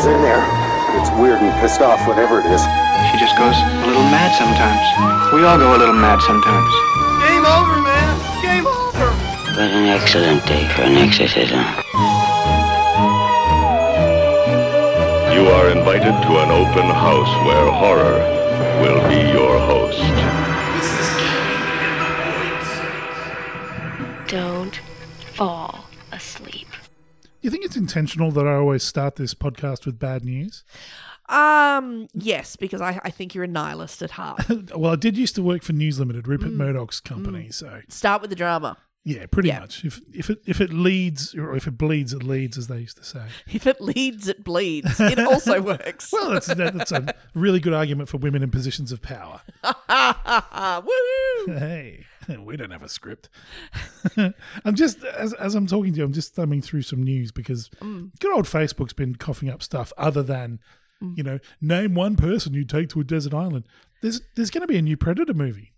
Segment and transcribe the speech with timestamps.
[0.00, 0.44] Something's in there.
[0.98, 2.62] It's weird and pissed off, whatever it is.
[3.10, 5.32] She just goes a little mad sometimes.
[5.34, 6.72] We all go a little mad sometimes.
[7.20, 8.16] Game over, man.
[8.40, 9.12] Game over.
[9.60, 11.60] What an excellent day for an exorcism.
[15.36, 18.20] You are invited to an open house where horror
[18.80, 20.49] will be your host.
[27.80, 30.62] Intentional that I always start this podcast with bad news?
[31.28, 34.42] Um, yes, because I, I think you're a nihilist at heart.
[34.76, 36.28] well, I did used to work for News Limited, Mm.
[36.28, 37.50] Rupert Murdoch's company.
[37.50, 38.76] So Start with the drama.
[39.04, 39.60] yeah, pretty Yeah.
[39.60, 39.84] much.
[39.84, 42.96] If if it if it leads or if it bleeds, it leads, as they used
[42.98, 43.22] to say.
[43.46, 44.98] If it leads, it bleeds.
[45.00, 46.12] It also works.
[46.12, 49.40] Well, that's that, that's a really good argument for women in positions of power.
[49.64, 51.46] Woo!
[51.46, 52.06] Hey,
[52.44, 53.28] we don't have a script.
[54.16, 57.68] I'm just as as I'm talking to you, I'm just thumbing through some news because
[57.80, 58.10] Mm.
[58.20, 60.60] good old Facebook's been coughing up stuff other than
[61.16, 63.66] you know name one person you'd take to a desert island.
[64.02, 65.72] There's there's going to be a new Predator movie.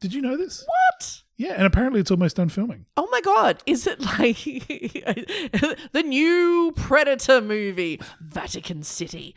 [0.00, 0.64] Did you know this?
[0.66, 1.22] What?
[1.36, 2.86] Yeah, and apparently it's almost done filming.
[2.96, 4.36] Oh my god, is it like
[5.92, 9.34] the new Predator movie, Vatican City?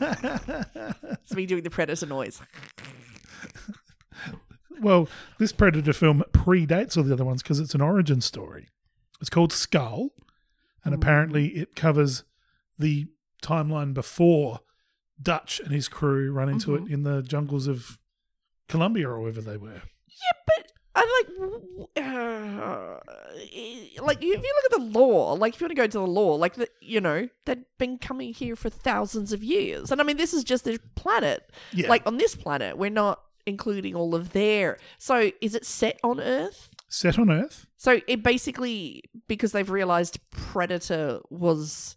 [0.00, 2.40] it's me doing the Predator noise.
[4.80, 8.68] Well, this Predator film predates all the other ones because it's an origin story.
[9.20, 10.10] It's called Skull,
[10.84, 12.24] and apparently it covers
[12.78, 13.06] the
[13.42, 14.60] timeline before
[15.20, 17.98] Dutch and his crew run into it in the jungles of
[18.68, 19.82] Colombia or wherever they were.
[20.08, 22.98] Yeah, but I like, uh,
[24.02, 26.06] like if you look at the law, like if you want to go to the
[26.06, 30.04] law, like the, you know they've been coming here for thousands of years, and I
[30.04, 31.50] mean this is just this planet.
[31.72, 31.88] Yeah.
[31.88, 34.78] Like on this planet, we're not including all of their.
[34.98, 36.74] So is it set on Earth?
[36.88, 37.66] Set on Earth.
[37.76, 41.96] So it basically because they've realized Predator was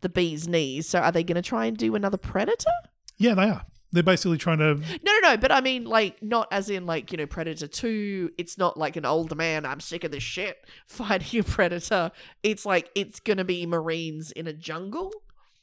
[0.00, 0.88] the bee's knees.
[0.88, 2.70] So are they going to try and do another Predator?
[3.16, 3.66] Yeah, they are.
[3.92, 4.74] They're basically trying to.
[4.74, 5.36] No, no, no.
[5.36, 8.30] But I mean, like, not as in like you know Predator Two.
[8.36, 9.64] It's not like an old man.
[9.64, 12.10] I'm sick of this shit fighting a predator.
[12.42, 15.12] It's like it's gonna be Marines in a jungle.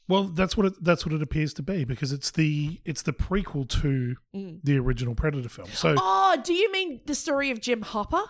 [0.06, 3.12] Well, that's what it, that's what it appears to be because it's the it's the
[3.12, 5.68] prequel to the original Predator film.
[5.72, 8.22] So Oh, do you mean the story of Jim Hopper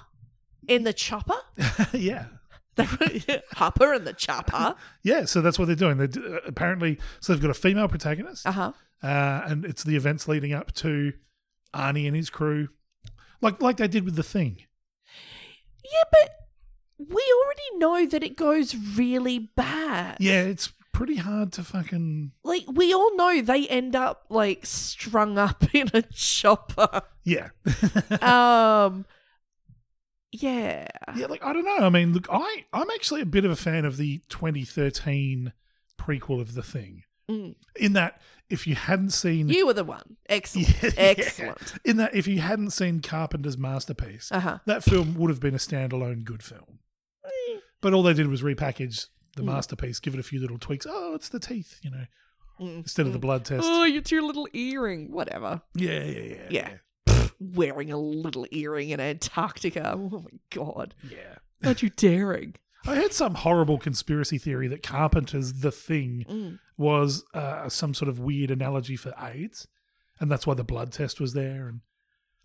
[0.68, 1.34] in the chopper?
[1.92, 2.26] yeah,
[3.54, 4.76] Hopper and the chopper.
[5.02, 5.24] yeah.
[5.24, 5.98] So that's what they're doing.
[5.98, 8.46] They do, apparently so they've got a female protagonist.
[8.46, 8.72] Uh huh.
[9.02, 11.12] uh, and it's the events leading up to
[11.74, 12.68] Arnie and his crew,
[13.40, 14.58] like like they did with the thing.
[15.84, 16.30] Yeah, but
[16.98, 20.16] we already know that it goes really bad.
[20.20, 25.36] Yeah, it's pretty hard to fucking Like we all know they end up like strung
[25.36, 27.02] up in a chopper.
[27.24, 27.48] yeah
[28.22, 29.04] Um
[30.32, 30.86] Yeah.
[31.14, 31.26] yeah.
[31.26, 31.78] Like I don't know.
[31.86, 35.52] I mean, look, I I'm actually a bit of a fan of the 2013
[36.00, 37.02] prequel of the thing.
[37.30, 37.54] Mm.
[37.76, 40.16] In that, if you hadn't seen You were the one.
[40.28, 40.68] Excellent.
[40.82, 41.74] Yeah, Excellent.
[41.84, 44.58] in that if you hadn't seen Carpenter's masterpiece, Uh-huh.
[44.66, 46.80] that film would have been a standalone good film.
[47.80, 49.06] But all they did was repackage
[49.36, 49.46] the Mm.
[49.46, 50.86] masterpiece, give it a few little tweaks.
[50.88, 52.04] Oh, it's the teeth, you know,
[52.60, 52.76] Mm.
[52.78, 53.64] instead of the blood test.
[53.68, 55.10] Oh, it's your little earring.
[55.10, 55.62] Whatever.
[55.74, 56.76] Yeah, yeah, yeah.
[57.06, 57.28] Yeah.
[57.40, 59.94] Wearing a little earring in Antarctica.
[59.98, 60.94] Oh my god.
[61.10, 61.36] Yeah.
[61.64, 62.54] Aren't you daring?
[62.86, 66.58] I had some horrible conspiracy theory that Carpenter's The Thing Mm.
[66.76, 69.66] was uh, some sort of weird analogy for AIDS,
[70.20, 71.66] and that's why the blood test was there.
[71.68, 71.80] And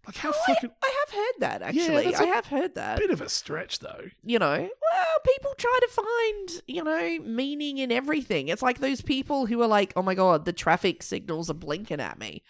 [0.10, 2.04] like, how fucking I have heard that actually.
[2.06, 2.98] that's I have heard that.
[2.98, 4.06] bit of a stretch, though.
[4.24, 8.48] you know, well, people try to find, you know, meaning in everything.
[8.48, 12.00] It's like those people who are like, oh my God, the traffic signals are blinking
[12.00, 12.44] at me.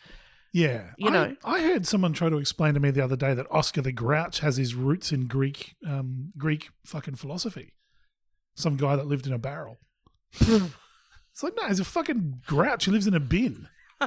[0.51, 1.35] Yeah, You I- know.
[1.43, 4.39] I, heard someone try to explain to me the other day that Oscar the Grouch
[4.39, 7.73] has his roots in Greek, um, Greek fucking philosophy.
[8.55, 9.77] Some guy that lived in a barrel.
[10.39, 12.85] it's like no, he's a fucking grouch.
[12.85, 13.67] He lives in a bin.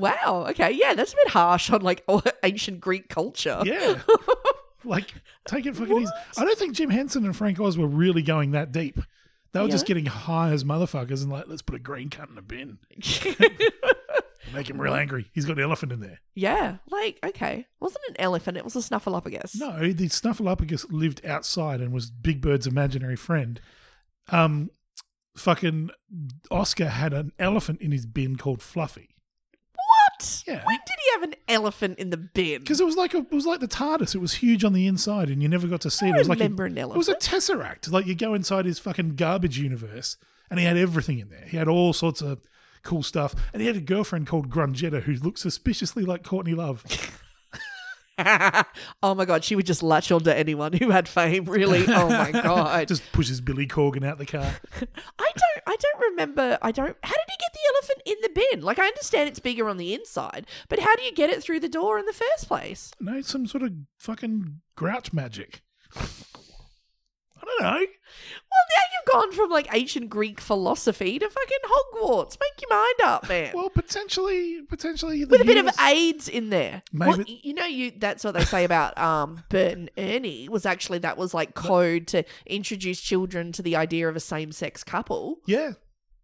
[0.00, 0.46] Wow.
[0.50, 0.72] Okay.
[0.72, 2.04] Yeah, that's a bit harsh on like
[2.42, 3.62] ancient Greek culture.
[3.64, 4.00] Yeah.
[4.84, 5.14] like,
[5.46, 6.12] take it fucking easy.
[6.38, 8.98] I don't think Jim Henson and Frank Oz were really going that deep.
[9.52, 12.38] They were just getting high as motherfuckers and like, let's put a green cut in
[12.38, 12.78] a bin.
[14.54, 15.28] Make him real angry.
[15.32, 16.20] He's got an elephant in there.
[16.34, 16.76] yeah.
[16.88, 17.66] Like, okay.
[17.80, 19.58] Wasn't an elephant, it was a snuffleupagus.
[19.58, 23.60] No, the Snuffleupagus lived outside and was Big Bird's imaginary friend.
[24.28, 24.70] Um,
[25.36, 25.90] fucking
[26.50, 29.16] Oscar had an elephant in his bin called Fluffy
[30.20, 30.44] What?
[30.46, 30.62] Yeah.
[30.64, 32.60] When did he have an elephant in the bin?
[32.60, 34.14] because it was like a, it was like the TARDIS.
[34.14, 36.12] It was huge on the inside, and you never got to see it.
[36.12, 37.90] I It was like a- remember an It was a tesseract.
[37.90, 40.16] Like you go inside his fucking garbage universe,
[40.50, 41.44] and he had everything in there.
[41.46, 42.40] He had all sorts of
[42.82, 46.84] cool stuff, and he had a girlfriend called Grundgetta who looked suspiciously like Courtney Love.
[49.02, 51.84] oh my god, she would just latch onto anyone who had fame, really.
[51.88, 52.86] Oh my god.
[52.88, 54.42] Just pushes Billy Corgan out the car.
[54.74, 56.58] I don't I don't remember.
[56.60, 56.96] I don't.
[57.02, 57.49] How did he get
[58.06, 58.62] in the bin?
[58.62, 61.60] Like, I understand it's bigger on the inside, but how do you get it through
[61.60, 62.92] the door in the first place?
[63.00, 65.62] No, some sort of fucking grouch magic.
[67.42, 67.78] I don't know.
[67.78, 72.36] Well, now you've gone from like ancient Greek philosophy to fucking Hogwarts.
[72.38, 73.52] Make your mind up, man.
[73.54, 76.82] Well, potentially, potentially With a bit of AIDS in there.
[76.92, 80.66] Maybe- y- you know, you that's what they say about um, Bert and Ernie was
[80.66, 85.38] actually that was like code to introduce children to the idea of a same-sex couple.
[85.46, 85.72] Yeah,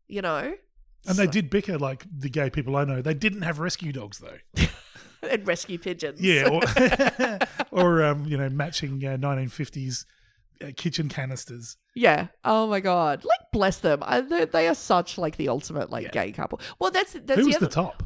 [0.08, 0.54] You know,
[1.08, 3.02] and they did bicker like the gay people I know.
[3.02, 4.66] They didn't have rescue dogs though.
[5.28, 6.20] and rescue pigeons.
[6.20, 7.38] Yeah, or,
[7.70, 10.04] or um, you know, matching uh, 1950s
[10.62, 11.76] uh, kitchen canisters.
[11.94, 12.28] Yeah.
[12.44, 13.24] Oh my god.
[13.24, 14.00] Like bless them.
[14.02, 16.60] I, they, they are such like the ultimate like gay couple.
[16.78, 17.66] Well, that's that's Who the other.
[17.66, 18.02] the top?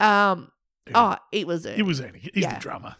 [0.00, 0.50] um.
[0.94, 2.18] Oh, it was It was Ernie.
[2.34, 2.54] He's Yeah.
[2.54, 2.96] the drummer.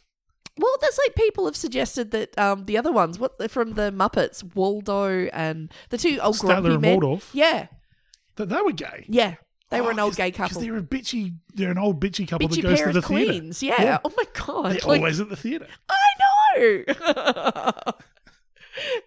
[0.56, 4.54] Well, that's like people have suggested that um the other ones, what from the Muppets,
[4.54, 6.92] Waldo and the two old Statler grumpy and men.
[6.92, 7.30] Waldorf.
[7.34, 7.66] Yeah,
[8.36, 9.04] That they were gay.
[9.08, 9.34] yeah,
[9.70, 10.60] they were an old gay couple.
[10.60, 11.34] Because They're a bitchy.
[11.54, 13.30] They're an old bitchy couple Bitchy that goes pair to of the theatre.
[13.32, 13.62] queens.
[13.62, 13.98] Yeah.
[14.04, 14.64] Oh my god.
[14.72, 15.68] They're Like, always at the theatre.
[15.88, 15.94] I
[16.56, 17.92] know.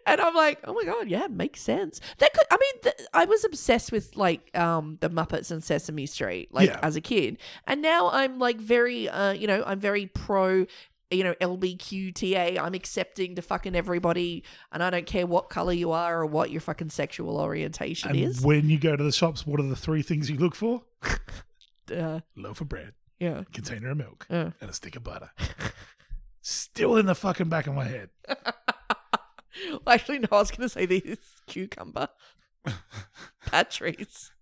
[0.06, 2.00] and I'm like, oh my god, yeah, makes sense.
[2.19, 2.44] That could.
[2.50, 6.69] I mean, th- I was obsessed with like um the Muppets and Sesame Street, like
[6.69, 6.80] Yeah.
[6.81, 10.65] as a kid, and now I'm like very, uh, you know, I'm very pro.
[11.09, 12.59] You know, LBQTA.
[12.59, 16.51] I'm accepting to fucking everybody, and I don't care what color you are or what
[16.51, 18.42] your fucking sexual orientation And is.
[18.42, 20.83] when you go to the shops, what are the three things you look for?
[21.89, 23.44] Uh, Loaf of bread, yeah.
[23.54, 24.50] container of milk, Uh.
[24.59, 25.30] and a stick of butter.
[26.42, 28.09] Still in the fucking back of my head.
[29.88, 31.18] Actually, no, I was going to say this
[31.48, 32.09] cucumber.
[33.45, 34.33] Patrice.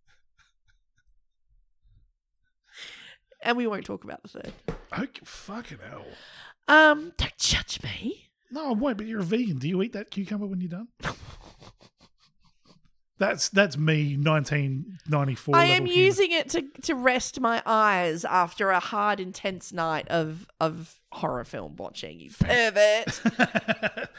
[3.44, 4.54] And we won't talk about the third.
[4.98, 6.06] Okay, fucking hell.
[6.68, 8.30] Um, don't judge me.
[8.52, 8.98] No, I won't.
[8.98, 9.58] But you're a vegan.
[9.58, 10.88] Do you eat that cucumber when you're done?
[13.18, 15.56] That's that's me, 1994.
[15.56, 15.98] I am humour.
[15.98, 21.46] using it to to rest my eyes after a hard, intense night of of horror
[21.46, 22.20] film watching.
[22.20, 23.22] You pervert!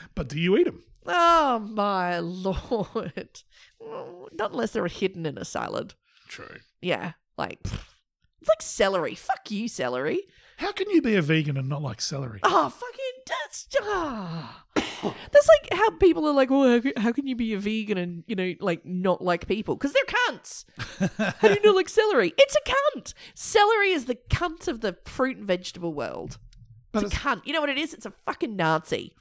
[0.14, 0.82] but do you eat them?
[1.06, 3.42] oh my lord!
[4.32, 5.92] Not unless they're hidden in a salad.
[6.28, 6.56] True.
[6.80, 7.95] Yeah, like pfft.
[8.40, 9.14] It's like celery.
[9.14, 10.20] Fuck you, celery.
[10.58, 12.40] How can you be a vegan and not like celery?
[12.42, 14.64] Oh, fucking that's ah.
[14.74, 17.98] that's like how people are like, well, how, can- how can you be a vegan
[17.98, 20.64] and you know like not like people because they're cunts.
[21.40, 22.32] how do you not like celery?
[22.38, 23.12] It's a cunt.
[23.34, 26.38] Celery is the cunt of the fruit and vegetable world.
[26.92, 27.42] But It's a cunt.
[27.44, 27.92] You know what it is?
[27.92, 29.14] It's a fucking Nazi.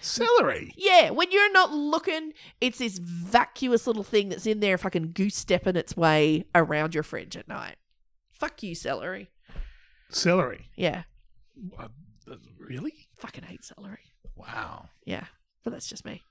[0.00, 0.72] Celery.
[0.76, 5.34] Yeah, when you're not looking, it's this vacuous little thing that's in there, fucking goose
[5.34, 7.76] stepping its way around your fridge at night.
[8.38, 9.30] Fuck you, celery.
[10.10, 10.66] Celery.
[10.76, 11.04] Yeah,
[11.78, 11.88] Uh,
[12.58, 13.08] really?
[13.18, 14.12] fucking hate celery.
[14.34, 14.88] Wow.
[15.04, 15.24] Yeah,
[15.64, 16.22] but that's just me.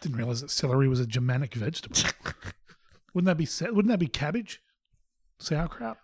[0.00, 1.96] Didn't realize that celery was a Germanic vegetable.
[3.14, 4.60] wouldn't that be wouldn't that be cabbage?
[5.38, 5.98] Sauerkraut?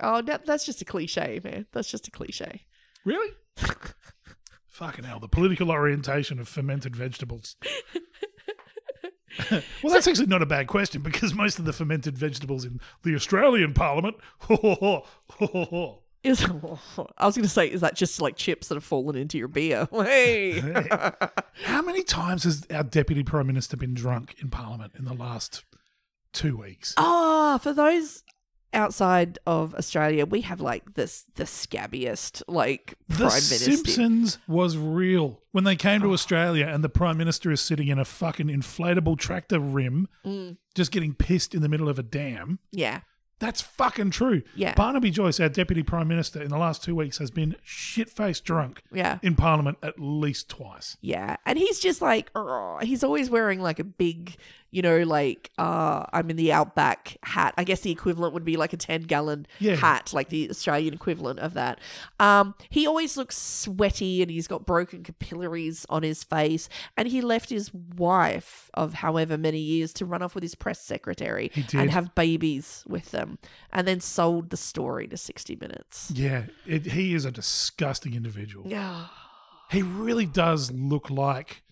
[0.00, 1.66] Oh, that, that's just a cliche, man.
[1.72, 2.62] That's just a cliche.
[3.04, 3.32] Really?
[4.68, 7.56] Fucking hell, the political orientation of fermented vegetables.
[9.50, 13.14] well, that's actually not a bad question because most of the fermented vegetables in the
[13.14, 14.16] Australian Parliament,
[16.24, 16.44] Is
[17.18, 19.48] I was going to say, is that just like chips that have fallen into your
[19.48, 19.88] beer?
[19.90, 20.60] Hey.
[21.64, 25.64] how many times has our deputy prime minister been drunk in Parliament in the last
[26.32, 26.94] two weeks?
[26.96, 28.22] Ah, for those
[28.74, 33.56] outside of Australia, we have like this the scabbiest like The prime minister.
[33.72, 37.98] Simpsons was real when they came to Australia, and the prime minister is sitting in
[37.98, 40.56] a fucking inflatable tractor rim, Mm.
[40.74, 42.58] just getting pissed in the middle of a dam.
[42.70, 43.00] Yeah,
[43.38, 44.42] That's fucking true.
[44.54, 44.72] Yeah.
[44.74, 48.44] Barnaby Joyce, our deputy prime minister, in the last two weeks has been shit faced
[48.44, 50.96] drunk yeah, in Parliament at least twice.
[51.00, 54.36] yeah, and he's just like, "Ugh." he's always wearing like a big,
[54.72, 57.54] you know, like uh, I'm in the outback hat.
[57.56, 59.76] I guess the equivalent would be like a ten gallon Yeah.
[59.76, 61.78] hat, like the Australian equivalent of that.
[62.18, 66.68] Um, he always looks sweaty and he's got broken capillaries on his face.
[66.96, 70.80] And he left his wife of however many years to run off with his press
[70.80, 73.38] secretary and have babies with them,
[73.72, 76.10] and then sold the story to 60 Minutes.
[76.14, 78.66] Yeah, it, he is a disgusting individual.
[78.66, 79.06] Yeah.
[79.70, 81.62] He really does look like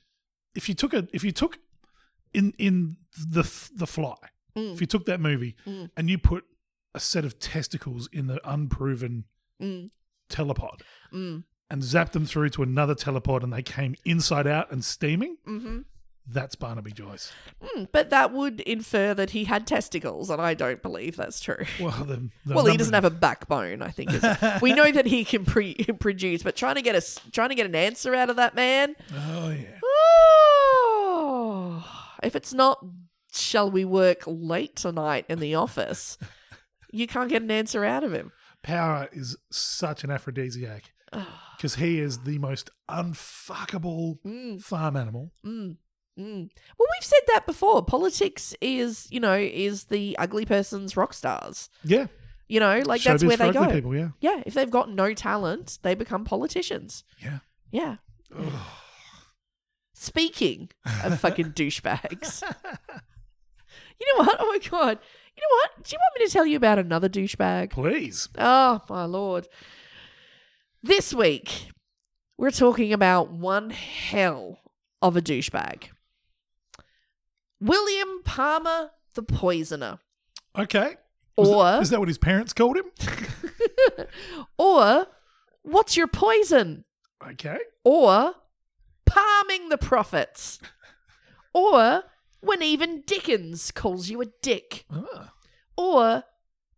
[0.55, 1.59] if you took a if you took
[2.35, 3.43] in in the
[3.75, 4.17] the fly
[4.57, 4.73] Mm.
[4.75, 5.91] if you took that movie Mm.
[5.97, 6.45] and you put
[6.95, 9.25] a set of testicles in the unproven
[9.63, 9.91] Mm.
[10.29, 10.81] telepod
[11.13, 11.45] Mm.
[11.71, 15.81] and zapped them through to another telepod and they came inside out and steaming, Mm-hmm.
[16.27, 17.31] that's Barnaby Joyce.
[17.63, 21.65] Mm, but that would infer that he had testicles, and I don't believe that's true.
[21.81, 23.83] Well, the, the well, he doesn't have a backbone.
[23.83, 24.23] I think is
[24.63, 27.67] we know that he can pre- produce, but trying to get a trying to get
[27.67, 28.97] an answer out of that man.
[29.15, 29.79] Oh yeah.
[29.85, 30.50] Oh,
[32.23, 32.85] if it's not
[33.33, 36.19] shall we work late tonight in the office?
[36.93, 38.33] You can't get an answer out of him.
[38.65, 40.91] Power is such an aphrodisiac
[41.57, 44.61] because he is the most unfuckable Mm.
[44.61, 45.31] farm animal.
[45.47, 45.77] Mm.
[46.19, 46.51] Mm.
[46.79, 47.85] Well, we've said that before.
[47.85, 51.71] Politics is, you know, is the ugly person's rock stars.
[51.85, 52.07] Yeah,
[52.49, 53.71] You know, like that's where they go.
[53.71, 57.05] People, yeah, Yeah, if they've got no talent, they become politicians.
[57.23, 57.39] yeah.
[57.71, 57.97] Yeah.
[60.03, 60.71] Speaking
[61.05, 62.41] of fucking douchebags.
[64.01, 64.37] You know what?
[64.41, 64.99] Oh my god.
[65.37, 65.85] You know what?
[65.85, 67.73] Do you want me to tell you about another douchebag?
[67.73, 69.47] Please, Oh my lord.
[70.83, 71.69] This week,
[72.39, 74.61] we're talking about one hell
[75.03, 75.91] of a douchebag.
[77.61, 79.99] William Palmer the Poisoner.
[80.59, 80.95] okay.
[81.37, 82.87] Was Or that- is that what his parents called him?
[84.59, 85.09] or
[85.61, 86.85] what's your poison?
[87.33, 87.59] Okay.
[87.85, 88.35] Or
[89.11, 90.59] palming the profits.
[91.53, 92.05] Or
[92.41, 94.87] when even Dickens calls you a dick.
[94.91, 95.33] Ah.
[95.77, 96.25] Or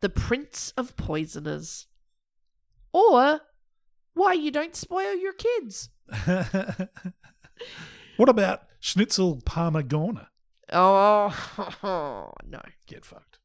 [0.01, 1.87] the Prince of Poisoners.
[2.93, 3.41] Or
[4.15, 5.91] why you don't spoil your kids.
[8.17, 10.27] what about Schnitzel Parma Gorner?
[10.73, 11.35] Oh,
[12.47, 12.61] no.
[12.87, 13.39] Get fucked.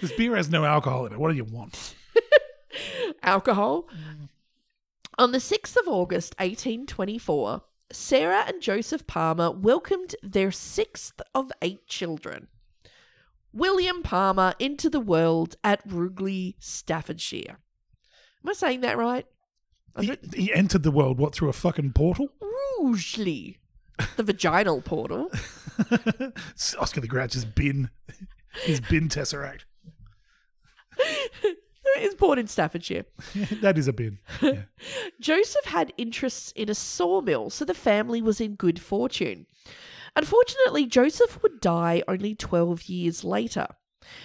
[0.00, 1.18] This beer has no alcohol in it.
[1.18, 1.94] What do you want?
[3.22, 3.88] Alcohol.
[5.18, 11.86] On the 6th of August, 1824, Sarah and Joseph Palmer welcomed their sixth of eight
[11.86, 12.48] children.
[13.50, 17.58] William Palmer into the world at Rugeley, Staffordshire.
[18.44, 19.24] Am I saying that right?
[19.98, 22.28] He, he entered the world, what, through a fucking portal?
[22.78, 23.56] Rugeley.
[24.16, 25.30] The vaginal portal.
[26.78, 27.88] Oscar the Grouch's bin.
[28.64, 29.64] His bin tesseract.
[31.96, 33.04] It's born in Staffordshire.
[33.60, 34.18] that is a bin.
[34.42, 34.62] Yeah.
[35.20, 39.46] Joseph had interests in a sawmill, so the family was in good fortune.
[40.14, 43.66] Unfortunately, Joseph would die only 12 years later.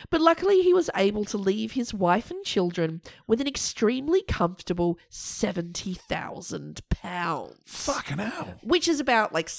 [0.10, 4.98] But luckily, he was able to leave his wife and children with an extremely comfortable
[5.10, 7.54] £70,000.
[7.66, 8.56] Fucking hell.
[8.64, 9.50] Which is about, like,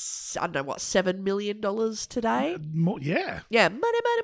[0.40, 2.54] I don't know what, $7 million today?
[2.54, 3.40] Uh, More, yeah.
[3.50, 4.22] Yeah, money, money,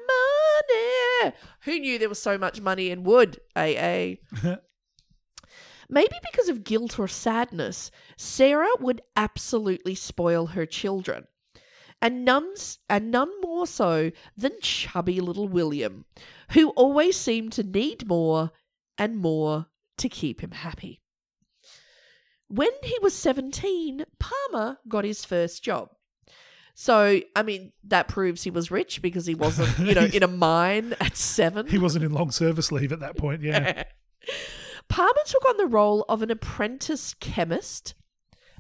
[1.23, 1.33] money.
[1.63, 3.39] Who knew there was so much money in wood?
[3.57, 4.15] AA.
[5.91, 11.27] Maybe because of guilt or sadness, Sarah would absolutely spoil her children.
[12.01, 16.05] And nuns and none more so than chubby little William,
[16.53, 18.53] who always seemed to need more
[18.97, 21.01] and more to keep him happy.
[22.49, 25.91] When he was 17, Palmer got his first job.
[26.75, 30.29] So, I mean, that proves he was rich because he wasn't, you know, in a
[30.29, 31.67] mine at seven.
[31.67, 33.83] He wasn't in long service leave at that point, yeah.
[34.89, 37.95] Palmer took on the role of an apprentice chemist.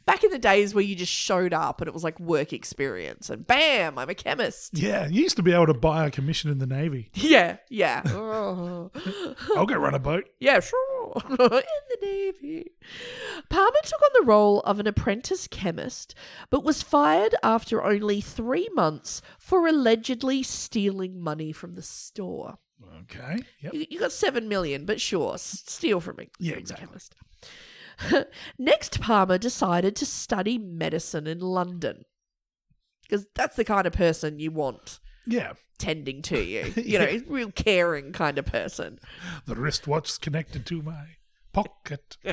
[0.08, 3.28] Back in the days where you just showed up and it was like work experience
[3.28, 4.78] and bam, I'm a chemist.
[4.78, 7.10] yeah, you used to be able to buy a commission in the Navy.
[7.12, 8.02] Yeah, yeah.
[8.06, 8.90] Oh.
[9.54, 10.24] I'll go run a boat.
[10.40, 11.12] Yeah, sure.
[11.28, 12.70] in the Navy.
[13.50, 16.14] Palmer took on the role of an apprentice chemist,
[16.48, 22.56] but was fired after only three months for allegedly stealing money from the store.
[23.02, 23.42] Okay.
[23.60, 23.74] Yep.
[23.74, 26.30] You, you got seven million, but sure, steal from me.
[26.38, 26.86] Yeah, exactly.
[26.86, 27.14] chemist.
[28.58, 32.04] Next, Palmer decided to study medicine in London.
[33.02, 35.54] Because that's the kind of person you want Yeah.
[35.78, 36.72] tending to you.
[36.76, 38.98] You know, real caring kind of person.
[39.46, 41.16] The wristwatch's connected to my
[41.52, 42.16] pocket.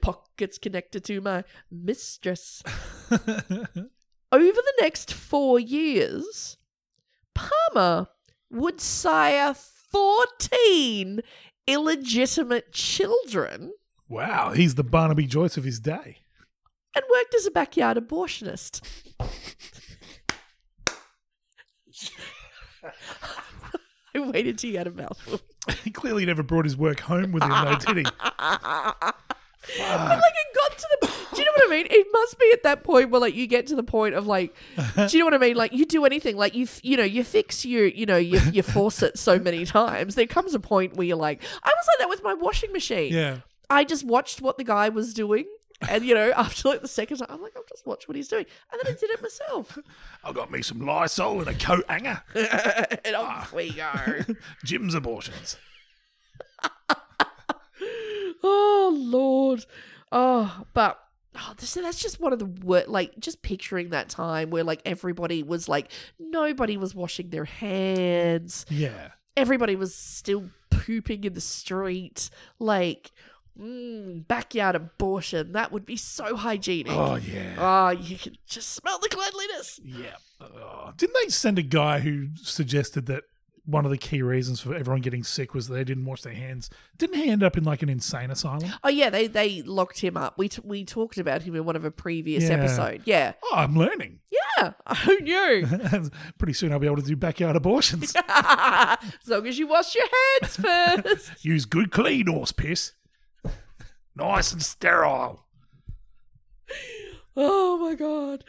[0.00, 2.62] Pockets connected to my mistress.
[3.10, 3.80] Over
[4.32, 6.56] the next four years,
[7.34, 8.06] Palmer
[8.50, 11.20] would sire 14
[11.66, 13.72] illegitimate children
[14.08, 16.18] wow, he's the Barnaby Joyce of his day.
[16.94, 18.80] and worked as a backyard abortionist.
[24.14, 25.40] I waited till you had a mouthful.
[25.84, 28.12] He clearly never brought his work home with him, though, did he?
[29.78, 31.86] But like it got to the do you know what I mean?
[31.90, 34.54] It must be at that point where like you get to the point of like
[34.96, 35.56] do you know what I mean?
[35.56, 38.62] Like you do anything, like you you know, you fix your you know, you you
[38.62, 40.14] force it so many times.
[40.14, 43.12] There comes a point where you're like I was like that with my washing machine.
[43.12, 43.38] Yeah.
[43.68, 45.46] I just watched what the guy was doing.
[45.88, 48.28] And you know, after like the second time, I'm like, I'll just watch what he's
[48.28, 49.78] doing, and then I did it myself.
[50.24, 52.22] I got me some Lysol and a coat hanger.
[52.34, 53.56] and off ah.
[53.56, 54.34] we go.
[54.64, 55.56] Jim's abortions.
[58.42, 59.05] oh
[60.12, 61.00] Oh, but
[61.36, 62.88] oh, this, that's just one of the worst.
[62.88, 68.66] Like, just picturing that time where like everybody was like, nobody was washing their hands.
[68.68, 69.10] Yeah.
[69.36, 72.30] Everybody was still pooping in the street.
[72.58, 73.12] Like,
[73.60, 75.52] Mm, backyard abortion.
[75.52, 76.92] That would be so hygienic.
[76.92, 77.54] Oh yeah.
[77.58, 79.80] Oh, you can just smell the cleanliness.
[79.82, 80.16] Yeah.
[80.40, 83.24] Oh, didn't they send a guy who suggested that
[83.66, 86.70] one of the key reasons for everyone getting sick was they didn't wash their hands?
[86.96, 88.70] Didn't he end up in like an insane asylum?
[88.84, 90.38] Oh yeah, they they locked him up.
[90.38, 92.50] We t- we talked about him in one of a previous Yeah.
[92.54, 93.02] episode.
[93.04, 94.20] Yeah, Oh, I'm learning.
[94.30, 94.72] yeah.
[95.04, 95.66] Who knew?
[96.38, 98.14] Pretty soon I'll be able to do backyard abortions.
[98.28, 100.06] as long as you wash your
[100.40, 101.44] hands first.
[101.44, 102.92] Use good clean horse piss.
[104.14, 105.44] Nice and sterile.
[107.36, 108.44] oh my god.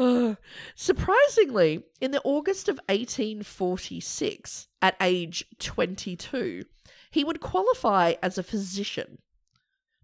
[0.00, 0.34] Uh,
[0.74, 6.64] surprisingly, in the August of 1846, at age 22,
[7.10, 9.18] he would qualify as a physician.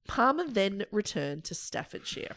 [0.07, 2.37] Palmer then returned to Staffordshire.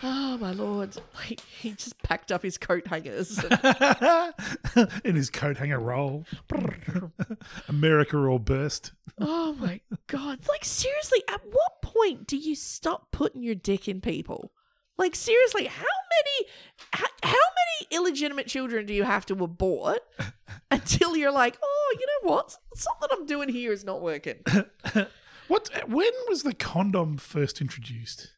[0.00, 0.96] Oh my lord!
[1.16, 3.36] Like he just packed up his coat hangers.
[3.38, 6.24] and- in his coat hanger roll.
[7.68, 8.92] America all burst.
[9.20, 10.38] oh my god!
[10.48, 14.52] Like seriously, at what point do you stop putting your dick in people?
[14.98, 16.50] Like seriously, how many,
[16.92, 20.00] how, how many illegitimate children do you have to abort
[20.70, 22.56] until you're like, oh, you know what?
[22.74, 24.42] Something I'm doing here is not working.
[25.48, 25.70] What?
[25.88, 28.28] When was the condom first introduced?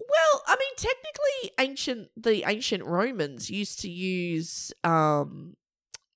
[0.00, 5.54] Well, I mean, technically, ancient the ancient Romans used to use, um,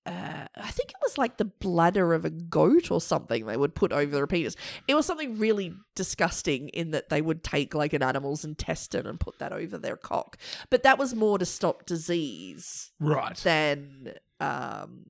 [0.07, 3.75] uh, I think it was like the bladder of a goat or something they would
[3.75, 4.55] put over their penis.
[4.87, 9.19] It was something really disgusting in that they would take like an animal's intestine and
[9.21, 10.39] put that over their cock.
[10.71, 13.37] But that was more to stop disease Right.
[13.39, 15.07] than um,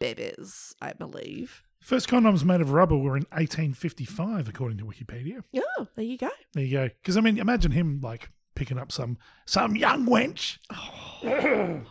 [0.00, 1.62] babies, I believe.
[1.80, 5.42] First condoms made of rubber were in 1855, according to Wikipedia.
[5.52, 5.60] Yeah,
[5.96, 6.30] there you go.
[6.54, 6.84] There you go.
[6.88, 10.56] Because I mean, imagine him like picking up some some young wench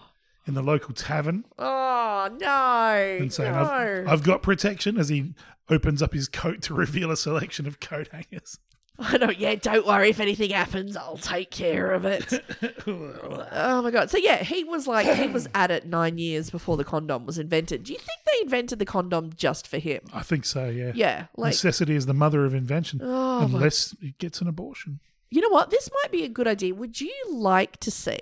[0.45, 3.17] in the local tavern Oh no!
[3.21, 3.59] and saying, no.
[3.61, 5.33] I've, "I've got protection." As he
[5.69, 8.59] opens up his coat to reveal a selection of coat hangers.
[8.99, 9.31] I know.
[9.31, 10.09] Yeah, don't worry.
[10.11, 12.31] If anything happens, I'll take care of it.
[12.87, 14.11] oh my god.
[14.11, 17.39] So yeah, he was like he was at it nine years before the condom was
[17.39, 17.83] invented.
[17.85, 20.01] Do you think they invented the condom just for him?
[20.13, 20.67] I think so.
[20.69, 20.91] Yeah.
[20.93, 21.25] Yeah.
[21.37, 24.99] Like Necessity is the mother of invention, Oh, my- unless it gets an abortion.
[25.31, 25.69] you know what?
[25.71, 26.75] This might be a good idea.
[26.75, 28.19] Would you like to see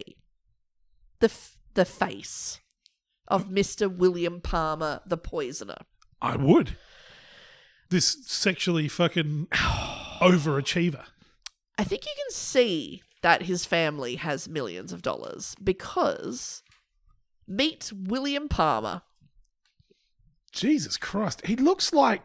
[1.20, 2.60] the f- the face
[3.28, 5.78] of Mister William Palmer, the poisoner?
[6.22, 6.78] I would.
[7.90, 9.48] This sexually fucking
[10.22, 11.06] overachiever.
[11.78, 16.64] I think you can see that his family has millions of dollars because
[17.48, 19.02] meet William Palmer.
[20.52, 21.46] Jesus Christ.
[21.46, 22.24] He looks like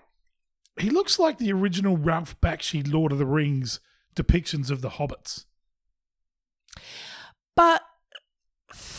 [0.78, 3.80] he looks like the original Ralph Bakshi Lord of the Rings
[4.14, 5.44] depictions of the hobbits.
[7.54, 7.82] but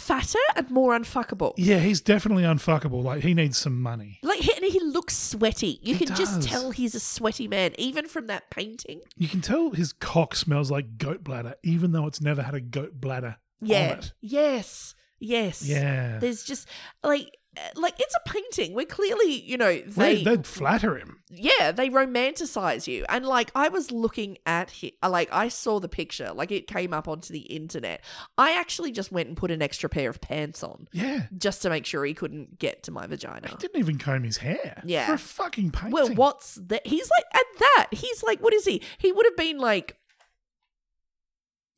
[0.08, 1.54] fatter and more unfuckable.
[1.58, 3.04] Yeah, he's definitely unfuckable.
[3.04, 4.20] Like he needs some money.
[4.24, 5.80] Like he, and he looks sweaty.
[5.84, 9.02] You He can just tell he's a sweaty man, even from that painting.
[9.16, 12.62] You can tell his cock smells like goat bladder, even though it's never had a
[12.62, 13.92] goat bladder Yeah.
[13.94, 14.14] on it.
[14.22, 14.96] Yes.
[15.20, 15.64] Yes.
[15.68, 16.20] Yeah.
[16.20, 16.68] There's just
[17.04, 17.37] like
[17.76, 18.74] like it's a painting.
[18.74, 21.20] We're clearly, you know, They, they they'd flatter him.
[21.30, 23.06] yeah, they romanticize you.
[23.10, 26.68] And like I was looking at him, uh, like I saw the picture, like it
[26.68, 28.02] came up onto the internet.
[28.38, 31.24] I actually just went and put an extra pair of pants on Yeah.
[31.38, 33.48] just to make sure he couldn't get to my vagina.
[33.50, 34.82] He didn't even comb his hair.
[34.86, 35.08] Yeah.
[35.08, 35.92] For a fucking painting.
[35.92, 36.86] Well, what's that?
[36.86, 37.88] He's like at that.
[37.92, 38.82] He's like, what is he?
[38.98, 39.98] He would have been like.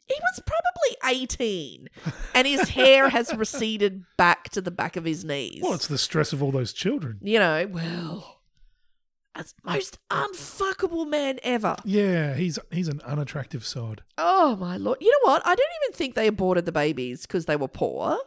[0.10, 1.88] He was probably 18
[2.36, 5.62] and his hair has receded back to the back of his knees.
[5.64, 7.20] Well, it's the stress of all those children.
[7.22, 8.42] you know, well,
[9.36, 11.76] as most unfuckable man ever.
[11.86, 14.02] Yeah, he's he's an unattractive sod.
[14.18, 14.98] Oh my lord.
[15.00, 15.42] You know what?
[15.46, 18.18] I don't even think they aborted the babies because they were poor.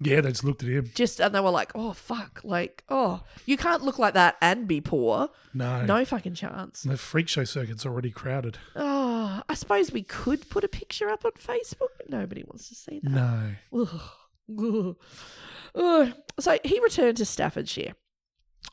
[0.00, 0.90] Yeah, they just looked at him.
[0.94, 4.66] Just and they were like, "Oh fuck, like, oh, you can't look like that and
[4.66, 5.28] be poor.
[5.54, 5.84] No.
[5.84, 8.58] No fucking chance." The freak show circuit's already crowded.
[8.74, 12.74] Oh, I suppose we could put a picture up on Facebook, but nobody wants to
[12.74, 13.10] see that.
[13.10, 13.54] No.
[13.72, 15.28] Ugh.
[15.76, 16.12] Ugh.
[16.38, 17.94] So he returned to Staffordshire,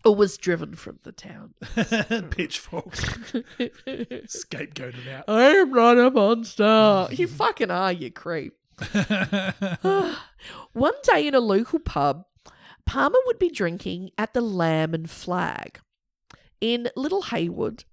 [0.04, 1.54] or was driven from the town.
[2.32, 3.02] Pitchforks.
[4.28, 5.26] Scapegoated out.
[5.28, 7.08] I am not a monster.
[7.12, 8.54] you fucking are, you creep.
[10.74, 12.26] One day in a local pub,
[12.86, 15.80] Palmer would be drinking at the Lamb and Flag
[16.60, 17.86] in Little Haywood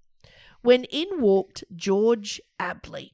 [0.61, 3.11] when in walked George Abley.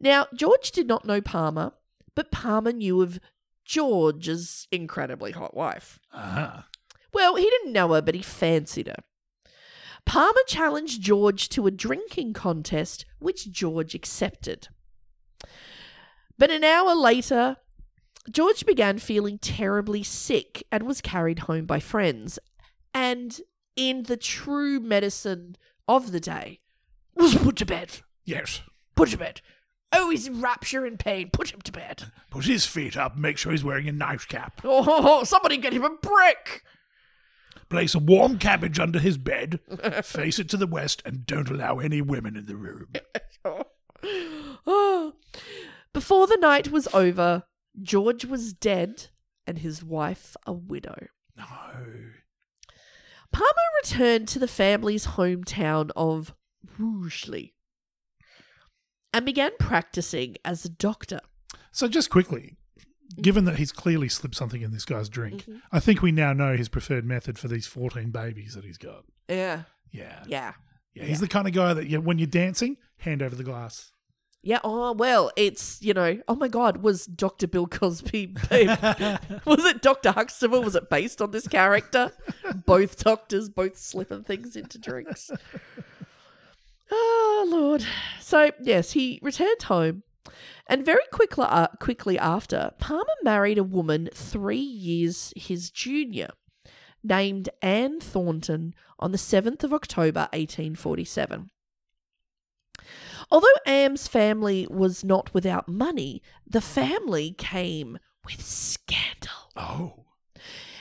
[0.00, 1.72] Now, George did not know Palmer,
[2.14, 3.20] but Palmer knew of
[3.64, 5.98] George's incredibly hot wife.
[6.12, 6.66] Ah.
[7.12, 9.02] Well, he didn't know her, but he fancied her.
[10.04, 14.68] Palmer challenged George to a drinking contest, which George accepted.
[16.38, 17.56] But an hour later,
[18.30, 22.38] George began feeling terribly sick and was carried home by friends.
[22.92, 23.40] And
[23.76, 25.56] in the true medicine
[25.88, 26.60] of the day
[27.14, 28.00] was put to bed.
[28.24, 28.62] Yes.
[28.94, 29.40] Put to bed.
[29.92, 31.30] Oh, he's in rapture and pain.
[31.32, 32.10] Put him to bed.
[32.30, 33.16] Put his feet up.
[33.16, 34.60] Make sure he's wearing a nightcap.
[34.64, 36.64] Oh, somebody get him a brick.
[37.68, 39.60] Place a warm cabbage under his bed.
[40.04, 42.88] face it to the west, and don't allow any women in the room.
[44.68, 45.14] Oh.
[45.96, 47.44] Before the night was over,
[47.80, 49.06] George was dead
[49.46, 51.06] and his wife a widow.
[51.38, 51.46] No.
[53.32, 56.34] Palmer returned to the family's hometown of
[56.78, 57.54] Rugeley
[59.14, 61.20] and began practicing as a doctor.
[61.72, 62.58] So just quickly,
[63.22, 65.60] given that he's clearly slipped something in this guy's drink, mm-hmm.
[65.72, 69.04] I think we now know his preferred method for these 14 babies that he's got.
[69.30, 69.62] Yeah.
[69.92, 70.24] Yeah.
[70.26, 70.52] Yeah.
[70.92, 73.92] Yeah, he's the kind of guy that you, when you're dancing, hand over the glass.
[74.46, 77.48] Yeah, oh well, it's you know, oh my god, was Dr.
[77.48, 78.28] Bill Cosby
[79.44, 80.12] was it Dr.
[80.12, 80.62] Huxtable?
[80.62, 82.12] Was it based on this character?
[82.64, 85.32] both doctors, both slipping things into drinks.
[86.92, 87.84] Oh Lord.
[88.20, 90.04] So yes, he returned home
[90.68, 96.28] and very quickly uh, quickly after, Palmer married a woman three years his junior,
[97.02, 101.50] named Anne Thornton on the 7th of October 1847.
[103.30, 109.50] Although Anne's family was not without money, the family came with scandal.
[109.56, 110.04] Oh.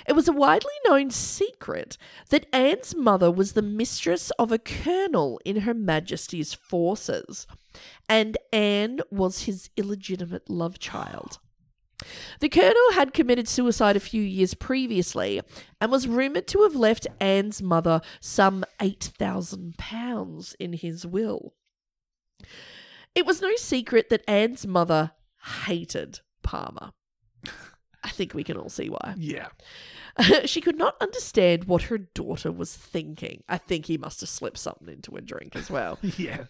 [0.07, 1.97] It was a widely known secret
[2.29, 7.47] that Anne's mother was the mistress of a colonel in Her Majesty's forces,
[8.07, 11.39] and Anne was his illegitimate love child.
[12.39, 15.41] The colonel had committed suicide a few years previously
[15.81, 21.53] and was rumoured to have left Anne's mother some £8,000 in his will.
[23.13, 25.11] It was no secret that Anne's mother
[25.65, 26.91] hated Palmer.
[28.05, 29.15] I think we can all see why.
[29.17, 29.47] Yeah.
[30.45, 33.43] she could not understand what her daughter was thinking.
[33.49, 35.99] I think he must have slipped something into a drink as well.
[36.17, 36.45] Yeah.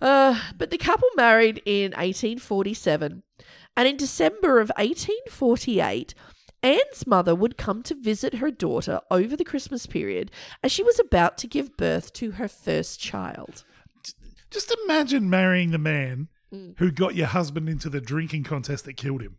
[0.00, 3.22] Uh, but the couple married in 1847,
[3.76, 6.14] and in December of 1848,
[6.62, 10.30] Anne's mother would come to visit her daughter over the Christmas period
[10.62, 13.64] as she was about to give birth to her first child.
[14.54, 16.74] Just imagine marrying the man Mm.
[16.78, 19.38] who got your husband into the drinking contest that killed him.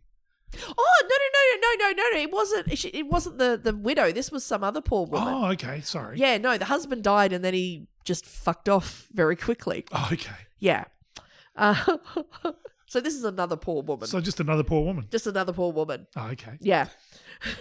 [0.54, 2.18] Oh no no no no no no no!
[2.20, 2.84] It wasn't.
[2.94, 4.12] It wasn't the the widow.
[4.12, 5.32] This was some other poor woman.
[5.32, 5.80] Oh, okay.
[5.80, 6.18] Sorry.
[6.18, 9.86] Yeah, no, the husband died and then he just fucked off very quickly.
[9.92, 10.34] Oh, okay.
[10.58, 10.84] Yeah.
[11.56, 11.96] Uh,
[12.86, 14.06] so this is another poor woman.
[14.06, 15.06] So just another poor woman.
[15.10, 16.06] just another poor woman.
[16.16, 16.58] Oh, okay.
[16.60, 16.88] Yeah.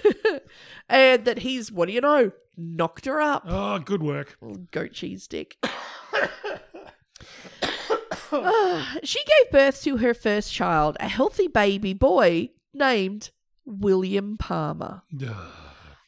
[0.89, 3.43] and that he's, what do you know, knocked her up.
[3.47, 4.37] Oh, good work.
[4.41, 5.57] Little Goat cheese dick.
[9.03, 13.29] She gave birth to her first child, a healthy baby boy named
[13.65, 15.03] William Palmer.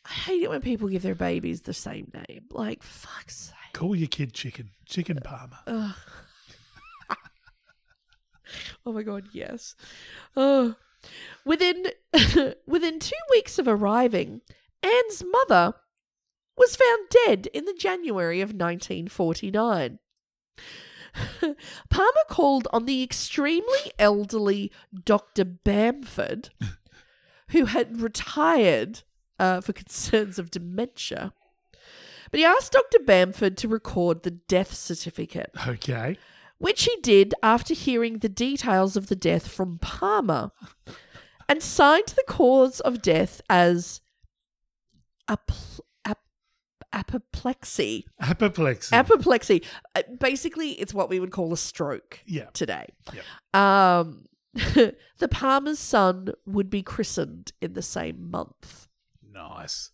[0.05, 2.45] I hate it when people give their babies the same name.
[2.51, 3.73] Like, fuck's sake.
[3.73, 4.71] Call your kid chicken.
[4.85, 5.59] Chicken Palmer.
[5.67, 5.95] Ugh.
[8.85, 9.75] oh my god, yes.
[10.35, 10.75] Oh.
[11.45, 11.87] Within
[12.65, 14.41] within two weeks of arriving,
[14.81, 15.75] Anne's mother
[16.57, 19.99] was found dead in the January of 1949.
[21.89, 24.71] Palmer called on the extremely elderly
[25.05, 25.45] Dr.
[25.45, 26.49] Bamford,
[27.49, 29.01] who had retired
[29.39, 31.33] uh, for concerns of dementia.
[32.31, 32.99] But he asked Dr.
[33.05, 36.17] Bamford to record the death certificate Okay.
[36.57, 40.51] which he did after hearing the details of the death from Palmer,
[41.47, 44.01] and signed the cause of death as
[45.29, 45.85] apl- ap-
[46.93, 48.05] apoplexy.
[48.19, 48.95] Apoplexy.
[48.95, 49.63] Apoplexy.
[49.95, 52.47] Uh, Basically, it's what we would call a stroke yeah.
[52.53, 52.87] today.
[53.13, 53.59] Yep.
[53.61, 58.87] Um, the Palmer's son would be christened in the same month.
[59.31, 59.91] Nice.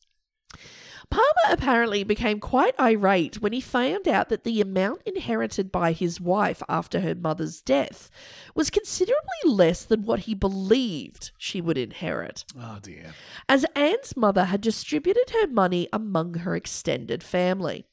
[1.13, 6.19] Palmer apparently became quite irate when he found out that the amount inherited by his
[6.19, 8.09] wife after her mother's death
[8.55, 13.13] was considerably less than what he believed she would inherit, Oh, dear.
[13.47, 17.85] as Anne's mother had distributed her money among her extended family.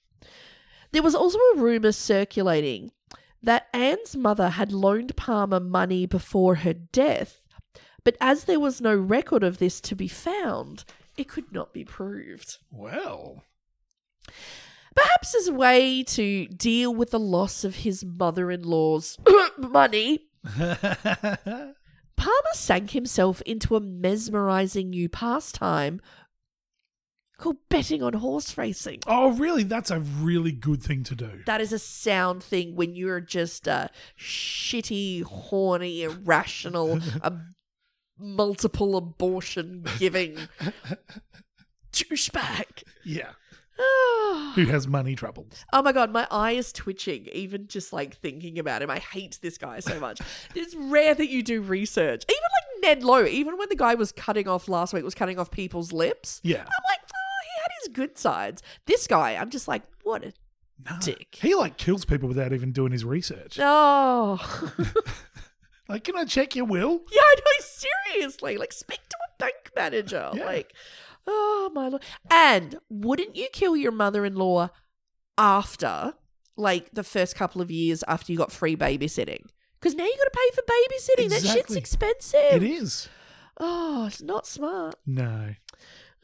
[0.93, 2.91] There was also a rumour circulating
[3.43, 7.43] that Anne's mother had loaned Palmer money before her death,
[8.03, 10.85] but as there was no record of this to be found,
[11.21, 12.57] it could not be proved.
[12.71, 13.45] Well.
[14.95, 19.19] Perhaps as a way to deal with the loss of his mother in law's
[19.59, 21.75] money, Palmer
[22.55, 26.01] sank himself into a mesmerizing new pastime
[27.39, 29.01] called betting on horse racing.
[29.07, 29.63] oh, really?
[29.63, 31.41] That's a really good thing to do.
[31.47, 37.33] That is a sound thing when you're just a shitty, horny, irrational, a
[38.21, 40.37] multiple abortion giving
[41.93, 42.83] douchebag.
[43.05, 43.31] Yeah.
[43.83, 44.53] Ah.
[44.57, 45.65] who has money troubles.
[45.73, 48.91] Oh my god, my eye is twitching even just like thinking about him.
[48.91, 50.21] I hate this guy so much.
[50.55, 52.25] it's rare that you do research.
[52.29, 55.39] Even like Ned Lowe, even when the guy was cutting off last week, was cutting
[55.39, 56.43] off people's lips.
[56.45, 56.59] Yeah.
[56.59, 58.63] I'm like, oh, he had his good sides.
[58.85, 60.33] This guy, I'm just like, what a
[60.85, 60.99] No.
[61.01, 61.39] dick.
[61.41, 63.59] He like kills people without even doing his research.
[63.63, 64.39] Oh.
[65.91, 67.01] Like, can I check your will?
[67.13, 67.65] Yeah, I know.
[68.13, 70.31] Seriously, like speak to a bank manager.
[70.35, 70.45] Yeah.
[70.47, 70.73] Like,
[71.27, 72.03] oh my lord.
[72.31, 74.71] And wouldn't you kill your mother-in-law
[75.39, 76.15] after,
[76.57, 79.45] like, the first couple of years after you got free babysitting?
[79.81, 81.31] Because now you got to pay for babysitting.
[81.31, 82.63] That shit's expensive.
[82.63, 83.09] It is.
[83.59, 84.95] Oh, it's not smart.
[85.07, 85.55] No.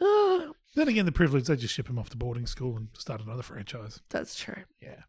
[0.00, 3.22] Oh, Then again, the privilege, they just ship him off to boarding school and start
[3.22, 4.00] another franchise.
[4.11, 4.64] that's true.
[4.81, 5.00] Yeah.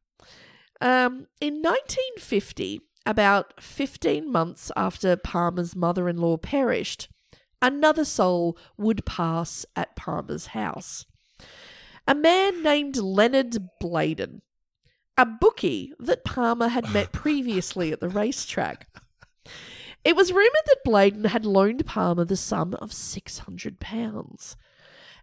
[0.80, 7.08] Um, in 1950, about 15 months after Palmer's mother in law perished,
[7.62, 11.06] another soul would pass at Palmer's house.
[12.06, 14.41] A man named Leonard Bladon,
[15.17, 18.88] a bookie that Palmer had met previously at the racetrack.
[20.04, 24.56] It was rumoured that Bladon had loaned Palmer the sum of £600.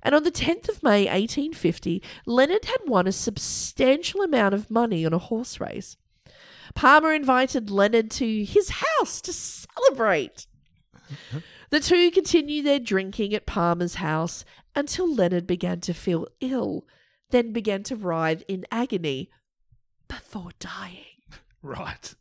[0.02, 5.04] And on the 10th of May 1850, Leonard had won a substantial amount of money
[5.04, 5.96] on a horse race.
[6.74, 10.46] Palmer invited Leonard to his house to celebrate.
[11.70, 16.86] The two continued their drinking at Palmer's house until Leonard began to feel ill,
[17.30, 19.30] then began to writhe in agony
[20.08, 21.04] before dying.
[21.62, 22.14] Right.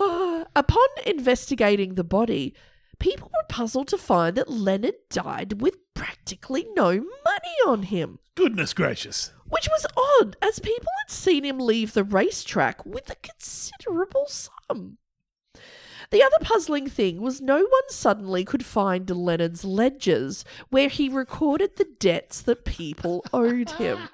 [0.00, 2.52] Ah, upon investigating the body,
[2.98, 8.18] people were puzzled to find that Leonard died with practically no money on him.
[8.40, 9.32] Goodness gracious.
[9.50, 9.86] Which was
[10.18, 14.96] odd, as people had seen him leave the racetrack with a considerable sum.
[16.10, 21.76] The other puzzling thing was no one suddenly could find Leonard's ledgers where he recorded
[21.76, 24.08] the debts that people owed him.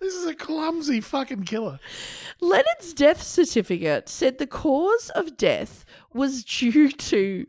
[0.00, 1.78] This is a clumsy fucking killer.
[2.40, 7.46] Leonard's death certificate said the cause of death was due to,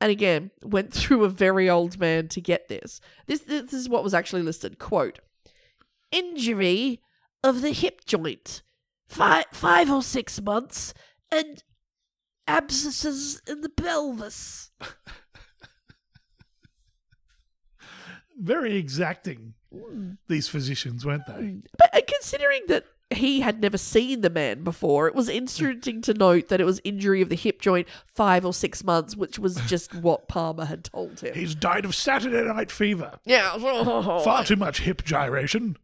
[0.00, 3.00] and again, went through a very old man to get this.
[3.26, 4.78] This, this is what was actually listed.
[4.78, 5.18] Quote,
[6.10, 7.00] injury
[7.42, 8.62] of the hip joint,
[9.08, 10.94] five, five or six months,
[11.30, 11.62] and
[12.46, 14.70] abscesses in the pelvis.
[18.38, 19.54] Very exacting,
[20.26, 21.56] these physicians, weren't they?
[21.76, 26.14] But uh, considering that he had never seen the man before, it was interesting to
[26.14, 29.56] note that it was injury of the hip joint, five or six months, which was
[29.66, 31.34] just what Palmer had told him.
[31.34, 33.18] He's died of Saturday night fever.
[33.24, 35.76] Yeah, Far too much hip gyration.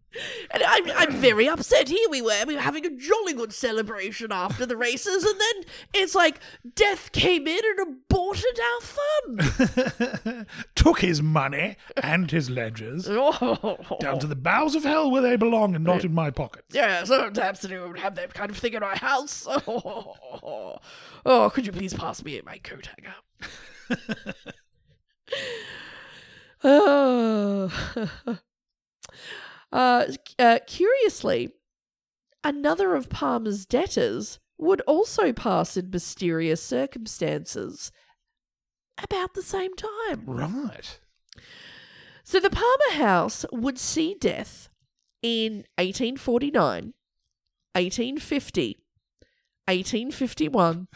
[0.50, 1.88] And I'm, I'm very upset.
[1.88, 5.64] Here we were, we were having a jolly good celebration after the races, and then
[5.94, 6.40] it's like
[6.74, 10.46] death came in and aborted our fun.
[10.74, 13.04] Took his money and his ledgers
[14.00, 16.64] down to the bowels of hell where they belong and not in my pocket.
[16.70, 19.46] Yeah, oh, sometimes we would have that kind of thing in our house.
[21.28, 23.14] Oh, could you please pass me my coat hanger?
[26.62, 28.38] oh.
[29.76, 30.06] Uh,
[30.38, 31.52] uh, curiously,
[32.42, 37.92] another of Palmer's debtors would also pass in mysterious circumstances
[38.96, 40.24] about the same time.
[40.24, 40.98] Right.
[42.24, 44.70] So the Palmer house would see death
[45.22, 46.94] in 1849,
[47.74, 48.78] 1850,
[49.66, 50.88] 1851,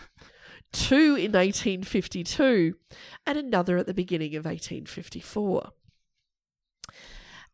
[0.72, 2.76] two in 1852,
[3.26, 5.72] and another at the beginning of 1854.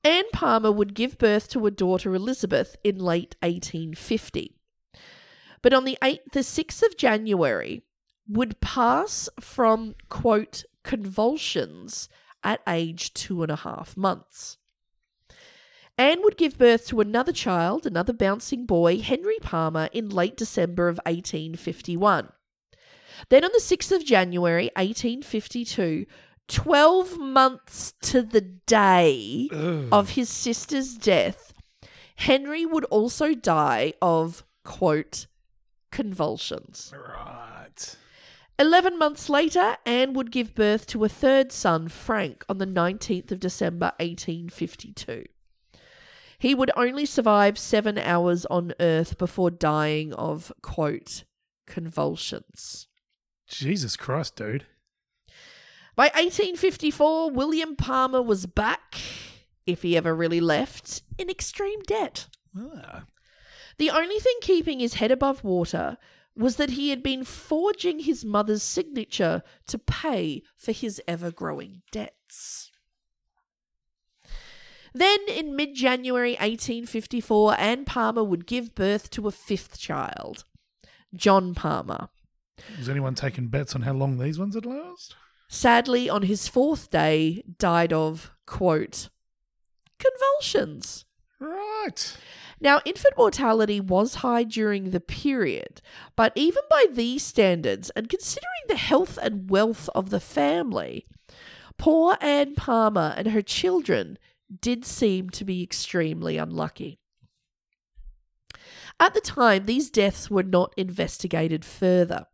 [0.05, 4.57] Anne Palmer would give birth to a daughter Elizabeth in late 1850.
[5.63, 7.83] But on the 8th, the 6th of January,
[8.29, 12.09] would pass from, quote, convulsions
[12.43, 14.59] at age two and a half months.
[15.99, 20.89] Anne would give birth to another child, another bouncing boy, Henry Palmer, in late December
[20.89, 22.29] of 1851.
[23.31, 26.05] Then on the 6th of January 1852,
[26.49, 29.49] 12 months to the day
[29.93, 31.53] of his sister's death,
[32.17, 35.27] Henry would also die of, quote,
[35.91, 36.93] convulsions.
[36.95, 37.97] Right.
[38.59, 43.31] 11 months later, Anne would give birth to a third son, Frank, on the 19th
[43.33, 45.25] of December 1852.
[46.39, 51.25] He would only survive seven hours on Earth before dying of, quote,
[51.67, 52.89] convulsions.
[53.47, 54.67] Jesus Christ, dude.
[55.97, 58.97] By 1854, William Palmer was back,
[59.67, 62.29] if he ever really left, in extreme debt.
[62.55, 63.05] Ah.
[63.79, 65.97] The only thing keeping his head above water
[66.37, 71.81] was that he had been forging his mother's signature to pay for his ever growing
[71.91, 72.71] debts.
[74.93, 80.45] Then, in mid January 1854, Anne Palmer would give birth to a fifth child,
[81.15, 82.09] John Palmer.
[82.77, 85.17] Has anyone taken bets on how long these ones would last?
[85.49, 89.09] Sadly, on his fourth day, died of, quote,
[89.99, 91.05] convulsions.
[91.39, 92.17] Right.
[92.61, 95.83] Now, infant mortality was high during the period,
[96.17, 101.07] but even by these standards, and considering the health and wealth of the family,
[101.77, 104.19] poor Anne Palmer and her children
[104.61, 106.99] did seem to be extremely unlucky.
[108.99, 112.27] At the time, these deaths were not investigated further.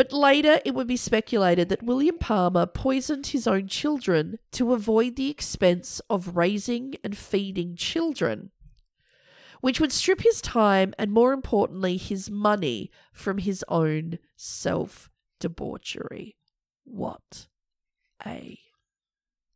[0.00, 5.16] But later, it would be speculated that William Palmer poisoned his own children to avoid
[5.16, 8.50] the expense of raising and feeding children,
[9.60, 16.34] which would strip his time and, more importantly, his money from his own self debauchery.
[16.84, 17.48] What
[18.24, 18.58] a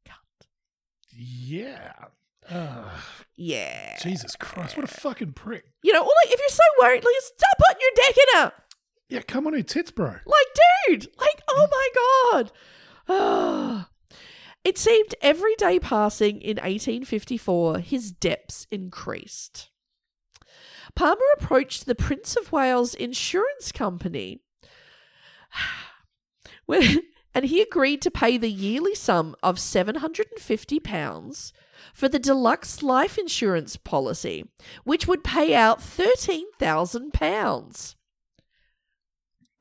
[0.07, 0.47] cunt.
[1.17, 1.95] Yeah.
[2.51, 3.03] Ah,
[3.37, 3.97] Yeah.
[4.01, 5.65] Jesus Christ, what a fucking prick.
[5.83, 8.53] You know, or like if you're so worried, like stop putting your dick in her.
[9.09, 10.17] Yeah, come on, who tits, bro?
[10.25, 10.47] Like,
[10.89, 11.89] dude, like, oh my
[13.09, 13.87] god.
[14.65, 19.69] It seemed every day passing in 1854, his debts increased.
[20.97, 24.41] Palmer approached the Prince of Wales Insurance Company,
[26.67, 31.53] and he agreed to pay the yearly sum of £750
[31.93, 34.45] for the deluxe life insurance policy,
[34.85, 37.95] which would pay out £13,000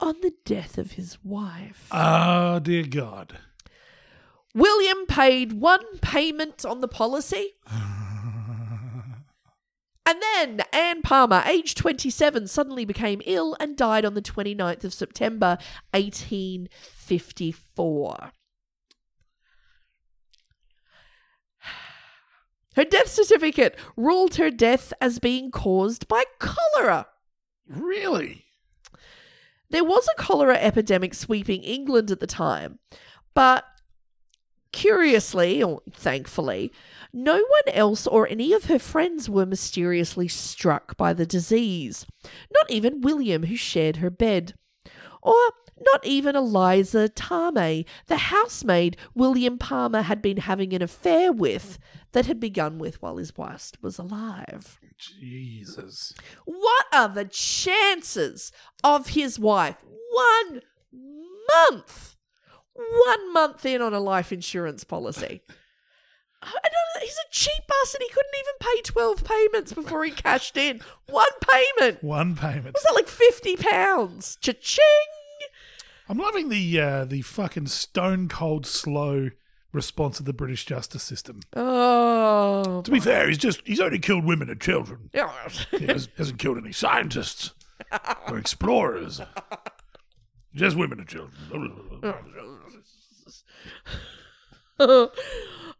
[0.04, 1.88] on the death of his wife.
[1.92, 3.40] Oh, dear God.
[4.54, 7.54] William paid one payment on the policy.
[10.06, 14.94] And then Anne Palmer, aged 27, suddenly became ill and died on the 29th of
[14.94, 15.58] September,
[15.92, 18.32] 1854.
[22.76, 27.08] Her death certificate ruled her death as being caused by cholera.
[27.66, 28.44] Really?
[29.74, 32.78] There was a cholera epidemic sweeping England at the time,
[33.34, 33.66] but
[34.72, 36.72] curiously, or thankfully,
[37.12, 42.06] no one else or any of her friends were mysteriously struck by the disease.
[42.54, 44.54] Not even William, who shared her bed.
[45.24, 45.40] Or
[45.86, 51.80] not even Eliza Tarmay, the housemaid William Palmer had been having an affair with
[52.12, 54.80] that had begun with while his wife was alive.
[54.98, 56.14] Jesus.
[56.46, 58.52] What are the chances
[58.84, 59.78] of his wife
[60.12, 62.16] one month,
[62.74, 65.42] one month in on a life insurance policy?
[66.42, 68.02] I don't, he's a cheap bastard.
[68.02, 70.82] He couldn't even pay 12 payments before he cashed in.
[71.08, 72.04] One payment.
[72.04, 72.74] One payment.
[72.74, 74.38] Was that like 50 pounds?
[74.42, 74.84] Cha-ching!
[76.10, 79.30] I'm loving the uh, the fucking stone cold slow
[79.72, 81.42] response of the British justice system.
[81.56, 82.82] Oh.
[82.84, 85.10] To be fair, he's just he's only killed women and children.
[85.14, 85.32] Yeah.
[85.72, 87.54] He has, hasn't killed any scientists
[88.28, 89.22] or explorers.
[90.54, 91.34] Just women and children.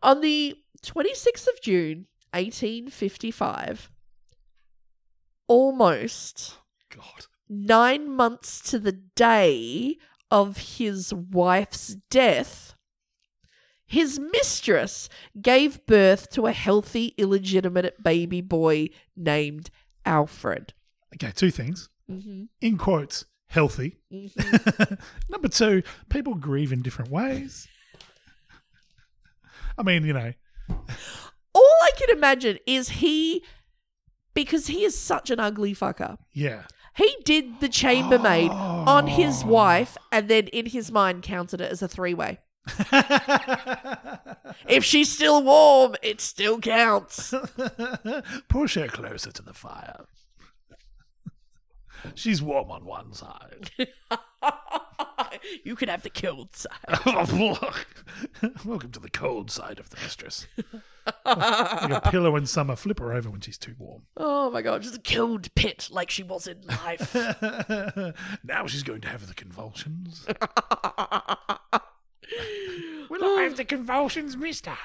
[0.02, 3.92] On the 26th of June, 1855,
[5.48, 6.58] almost
[6.90, 7.28] God.
[7.48, 9.98] nine months to the day
[10.34, 12.74] of his wife's death,
[13.86, 15.08] his mistress
[15.40, 19.70] gave birth to a healthy, illegitimate baby boy named
[20.06, 20.74] Alfred.
[21.16, 21.90] Okay, two things.
[22.10, 22.46] Mm-hmm.
[22.62, 24.00] In quotes, healthy.
[24.12, 24.96] Mm-hmm.
[25.30, 27.68] Number two, people grieve in different ways.
[29.78, 30.34] I mean, you know,
[31.54, 33.44] All I can imagine is he,
[34.34, 36.18] because he is such an ugly fucker.
[36.32, 36.64] yeah.
[36.96, 39.48] He did the chambermaid on his oh.
[39.48, 42.40] wife and then in his mind counted it as a three way.
[44.68, 47.34] If she's still warm, it still counts.
[48.48, 50.06] Push her closer to the fire.
[52.16, 53.70] She's warm on one side.
[55.64, 56.72] you can have the cold side.
[58.66, 60.48] Welcome to the cold side of the mistress.
[61.26, 64.04] Like a pillow in summer, flip her over when she's too warm.
[64.18, 67.16] Oh my god, just a cold pit like she was in life.
[68.44, 70.26] now she's going to have the convulsions.
[73.10, 73.56] Will I have oh.
[73.56, 74.78] the convulsions, mister?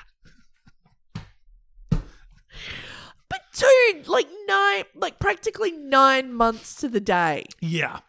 [1.90, 7.44] but dude, like nine, like practically nine months to the day.
[7.60, 8.00] Yeah.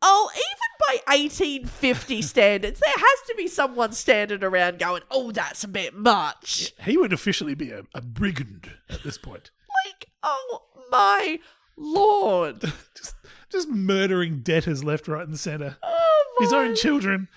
[0.00, 0.61] Oh, even
[0.92, 5.94] by 1850 standards, there has to be someone standing around going, oh, that's a bit
[5.94, 6.72] much.
[6.84, 9.50] He would officially be a, a brigand at this point.
[9.86, 11.38] Like, oh my
[11.76, 12.60] lord.
[12.96, 13.14] just,
[13.50, 15.76] just murdering debtors left, right, and centre.
[15.82, 16.44] Oh my.
[16.44, 17.28] His own children.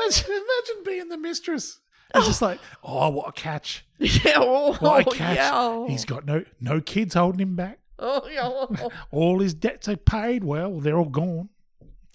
[0.00, 1.80] Imagine, imagine being the mistress.
[2.14, 3.84] It's just like, oh, what a catch!
[3.98, 5.36] yeah, oh, What a oh, catch!
[5.36, 5.86] yeah.
[5.88, 7.80] He's got no no kids holding him back.
[7.98, 8.88] Oh, yeah.
[9.10, 10.44] All his debts are paid.
[10.44, 11.48] Well, they're all gone.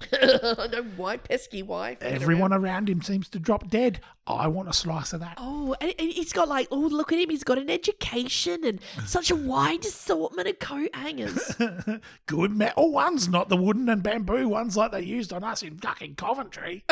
[0.21, 1.97] no, why pesky wife?
[2.01, 2.63] Everyone around.
[2.63, 3.99] around him seems to drop dead.
[4.25, 5.35] I want a slice of that.
[5.37, 7.29] Oh, and, and he's got like, oh, look at him.
[7.29, 11.55] He's got an education and such a wide assortment of coat hangers.
[12.25, 15.77] Good metal ones, not the wooden and bamboo ones like they used on us in
[15.77, 16.85] fucking Coventry.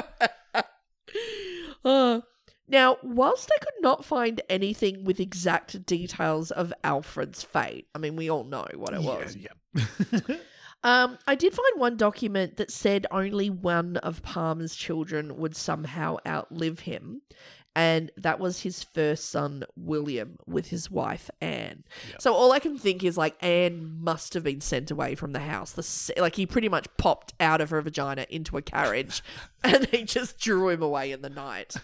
[1.85, 2.21] Uh,
[2.67, 8.15] now, whilst I could not find anything with exact details of Alfred's fate, I mean,
[8.17, 9.37] we all know what it was.
[9.37, 9.47] Yeah,
[10.11, 10.35] yeah.
[10.87, 16.15] Um, I did find one document that said only one of Palmer's children would somehow
[16.25, 17.23] outlive him,
[17.75, 21.83] and that was his first son, William, with his wife, Anne.
[22.19, 25.41] So all I can think is like Anne must have been sent away from the
[25.41, 25.73] house.
[25.73, 29.21] The like he pretty much popped out of her vagina into a carriage,
[29.65, 31.75] and they just drew him away in the night.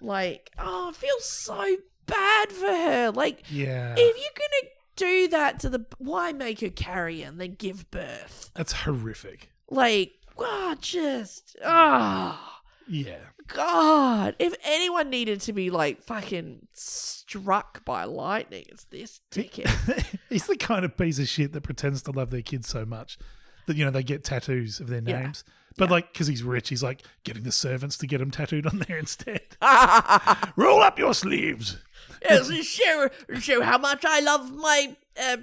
[0.00, 3.10] Like, oh, it feels so bad for her.
[3.10, 3.92] Like, yeah.
[3.98, 8.50] if you're gonna do that to the why make her carry and then give birth
[8.54, 9.50] That's horrific.
[9.70, 13.18] like ah just ah Yeah.
[13.46, 20.46] god if anyone needed to be like fucking struck by lightning it's this dickhead He's
[20.46, 23.18] the kind of piece of shit that pretends to love their kids so much
[23.66, 25.32] that, you know, they get tattoos of their Yeah.
[25.78, 28.80] But, like, because he's rich, he's like getting the servants to get him tattooed on
[28.86, 29.42] there instead.
[30.56, 31.78] Roll up your sleeves.
[32.22, 33.08] yes, show
[33.38, 35.36] show how much i love my uh,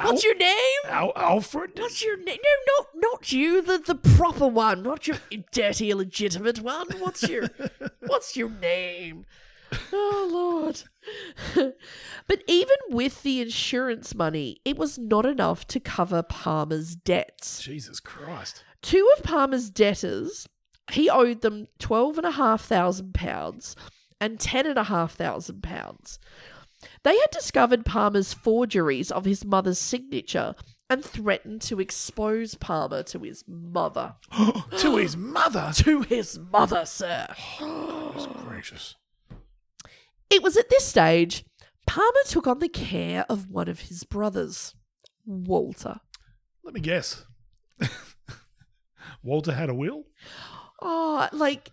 [0.00, 1.78] what's your name Al- Alfred?
[1.78, 2.38] What's your name?
[2.68, 5.18] No, not not you, the the proper one, not your
[5.52, 6.88] dirty illegitimate one.
[6.98, 7.48] What's your
[8.00, 9.26] what's your name?
[9.92, 10.82] Oh Lord.
[12.26, 17.62] but even with the insurance money, it was not enough to cover Palmer's debts.
[17.62, 18.64] Jesus Christ.
[18.82, 20.48] Two of Palmer's debtors,
[20.92, 23.76] he owed them twelve and a half thousand pounds
[24.20, 26.18] and ten and a half thousand pounds.
[27.02, 30.54] They had discovered Palmer's forgeries of his mother's signature
[30.88, 34.16] and threatened to expose Palmer to his mother.
[34.78, 35.72] to his mother.
[35.74, 37.28] To his mother, sir.
[37.60, 38.96] Oh, gracious.
[40.30, 41.44] It was at this stage
[41.86, 44.74] Palmer took on the care of one of his brothers,
[45.26, 46.00] Walter.
[46.62, 47.24] Let me guess.
[49.22, 50.04] Walter had a will?
[50.80, 51.70] Oh, like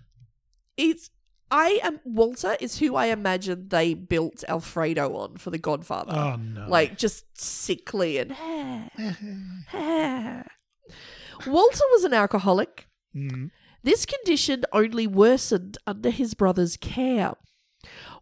[0.76, 1.10] it's
[1.50, 6.14] I am Walter is who I imagine they built Alfredo on for The Godfather.
[6.14, 6.68] Oh, no.
[6.68, 8.32] Like just sickly and
[11.46, 12.88] Walter was an alcoholic.
[13.16, 13.52] Mm.
[13.84, 17.34] This condition only worsened under his brother's care.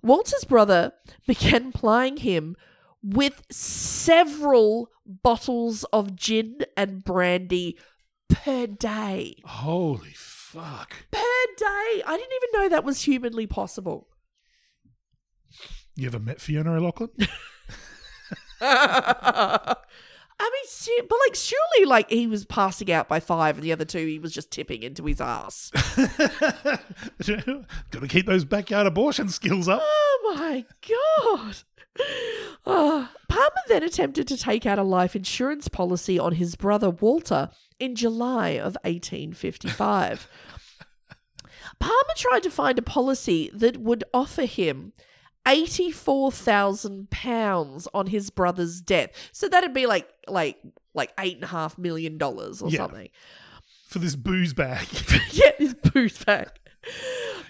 [0.04, 0.92] Walter's brother
[1.28, 2.56] began plying him
[3.02, 7.78] with several bottles of gin and brandy
[8.30, 9.38] per day.
[9.46, 10.96] Holy fuck.
[11.12, 11.20] Per
[11.58, 12.04] day.
[12.06, 14.08] I didn't even know that was humanly possible.
[15.96, 17.10] You ever met Fiona O'Loughlin?
[20.38, 23.86] I mean, but like, surely, like he was passing out by five, and the other
[23.86, 25.72] two he was just tipping into his ass.
[27.26, 29.80] Got to keep those backyard abortion skills up.
[29.82, 31.56] Oh my god!
[32.68, 37.50] Ah, Palmer then attempted to take out a life insurance policy on his brother Walter
[37.80, 40.28] in July of 1855.
[41.80, 44.94] Palmer tried to find a policy that would offer him
[45.48, 49.10] eighty-four thousand pounds on his brother's death.
[49.32, 50.58] So that'd be like like
[50.94, 52.78] like eight and a half million dollars or Yeah.
[52.80, 53.10] something.
[53.88, 54.88] For this booze bag.
[55.32, 56.60] yeah, his booth back.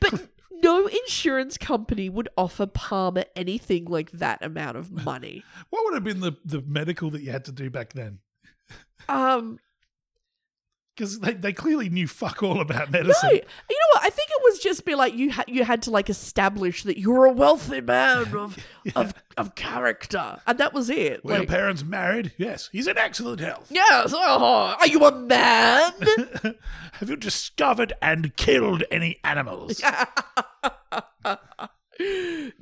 [0.01, 0.27] But
[0.61, 5.43] no insurance company would offer Palmer anything like that amount of money.
[5.69, 8.19] what would have been the, the medical that you had to do back then?
[9.07, 9.59] Um,
[10.95, 13.29] Because they, they clearly knew fuck all about medicine.
[13.29, 14.03] no, you know what?
[14.03, 16.97] I think it was just be like you had you had to like establish that
[16.97, 18.57] you're a wealthy man of
[18.95, 21.25] of of character, and that was it.
[21.25, 22.31] Were your parents married?
[22.37, 22.69] Yes.
[22.71, 23.67] He's in excellent health.
[23.69, 25.91] yes, oh, are you a man?
[26.93, 29.81] Have you discovered and killed any animals?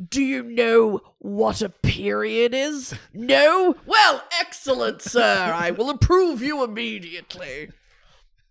[0.10, 2.94] Do you know what a period is?
[3.14, 3.76] No?
[3.86, 5.52] Well, excellent, sir.
[5.56, 7.72] I will approve you immediately.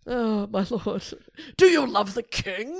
[0.05, 1.03] Oh, my lord.
[1.57, 2.79] Do you love the king?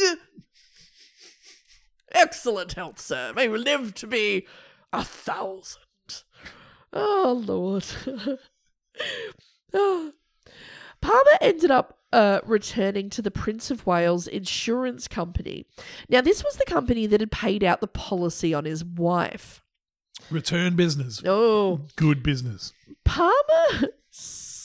[2.12, 3.34] Excellent health, sir.
[3.36, 4.48] May we live to be
[4.92, 5.80] a thousand.
[6.92, 7.86] Oh, lord.
[9.76, 10.12] Oh.
[11.02, 15.66] Palmer ended up uh, returning to the Prince of Wales Insurance Company.
[16.08, 19.64] Now, this was the company that had paid out the policy on his wife.
[20.30, 21.24] Return business.
[21.26, 22.72] Oh, Good business.
[23.04, 23.90] Palmer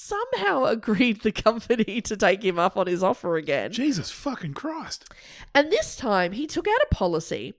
[0.08, 3.72] somehow agreed the company to take him up on his offer again.
[3.72, 5.12] Jesus fucking Christ.
[5.54, 7.52] And this time he took out a policy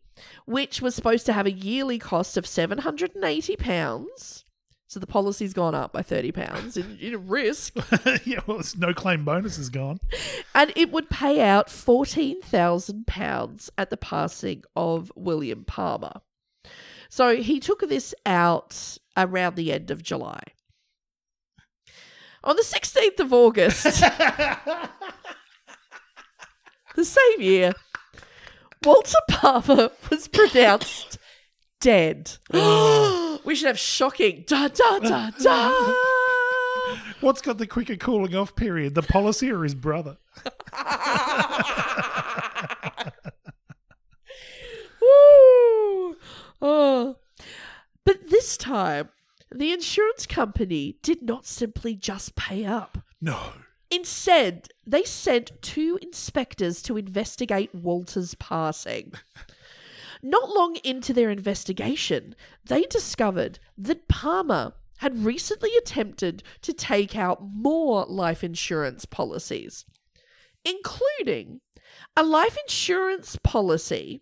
[0.46, 4.44] which was supposed to have a yearly cost of £780.
[4.88, 7.76] So the policy's gone up by £30 in, in risk.
[8.26, 10.00] yeah, well, it's no claim bonus is gone.
[10.56, 16.22] and it would pay out £14,000 at the passing of William Palmer.
[17.08, 20.42] So he took this out around the end of July.
[22.44, 23.84] On the 16th of August,
[26.96, 27.74] the same year,
[28.84, 31.18] Walter Palmer was pronounced
[31.82, 32.38] dead.
[33.44, 35.94] we should have shocking da da da da.
[37.22, 40.18] What's got the quicker cooling off period, the policy or his brother?
[45.02, 46.16] Woo!
[46.62, 47.18] Oh.
[48.06, 49.10] But this time,
[49.54, 53.00] the insurance company did not simply just pay up.
[53.22, 53.54] No.
[53.92, 59.14] Instead, they sent two inspectors to investigate Walter's passing.
[60.22, 62.36] Not long into their investigation,
[62.66, 69.86] they discovered that Palmer had recently attempted to take out more life insurance policies,
[70.66, 71.62] including
[72.18, 74.22] a life insurance policy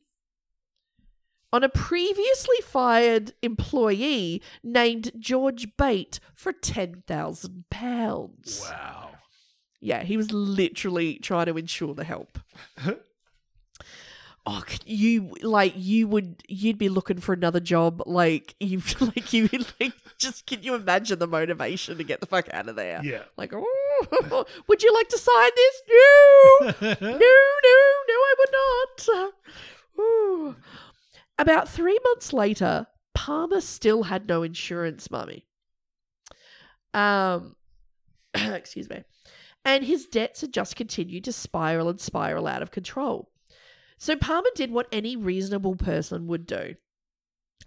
[1.54, 8.70] on a previously fired employee named George Bate for £10,000.
[8.70, 9.10] Wow.
[9.80, 12.40] Yeah, he was literally trying to ensure the help.
[14.46, 19.50] oh, you like you would you'd be looking for another job like you like you
[19.80, 23.02] like just can you imagine the motivation to get the fuck out of there?
[23.04, 23.24] Yeah.
[23.38, 25.82] Like, oh, would you like to sign this?
[25.90, 26.72] No,
[27.02, 27.36] no, no,
[28.08, 29.34] no, I would not.
[30.00, 30.56] Ooh.
[31.40, 35.46] About three months later, Palmer still had no insurance, mummy.
[36.94, 37.56] Um,
[38.34, 39.04] excuse me.
[39.66, 43.30] And his debts had just continued to spiral and spiral out of control.
[43.98, 46.76] So Palmer did what any reasonable person would do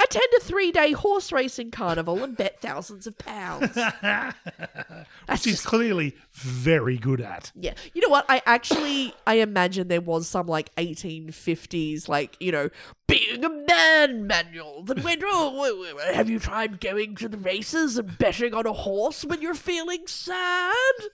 [0.02, 3.76] attend a three day horse racing carnival and bet thousands of pounds.
[5.28, 7.52] Which he's clearly very good at.
[7.54, 7.74] Yeah.
[7.94, 8.26] You know what?
[8.28, 12.70] I actually I imagine there was some like 1850s like, you know,
[13.06, 17.38] being a man manual that went, "Oh, w- w- have you tried going to the
[17.38, 20.74] races and betting on a horse when you're feeling sad?"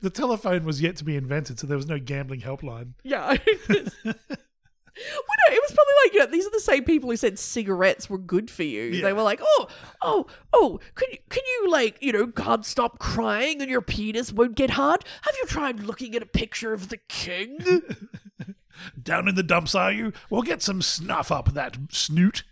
[0.00, 2.92] The telephone was yet to be invented, so there was no gambling helpline.
[3.02, 3.36] Yeah.
[4.96, 7.36] Well, no, it was probably like, you know, these are the same people who said
[7.36, 8.82] cigarettes were good for you.
[8.84, 9.02] Yeah.
[9.02, 9.66] They were like, oh,
[10.00, 14.32] oh, oh, can you, can you, like, you know, can't stop crying and your penis
[14.32, 15.04] won't get hard?
[15.22, 17.58] Have you tried looking at a picture of the king?
[19.00, 20.12] Down in the dumps, are you?
[20.30, 22.42] Well, get some snuff up that snoot.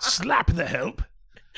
[0.00, 1.02] Slap the help.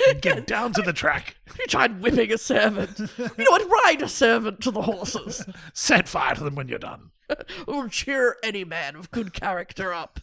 [0.08, 1.36] And get down to the track.
[1.58, 2.98] You tried whipping a servant?
[2.98, 3.70] You know what?
[3.84, 5.44] Ride a servant to the horses.
[5.74, 7.10] Set fire to them when you're done.
[7.66, 10.20] Or cheer any man of good character up.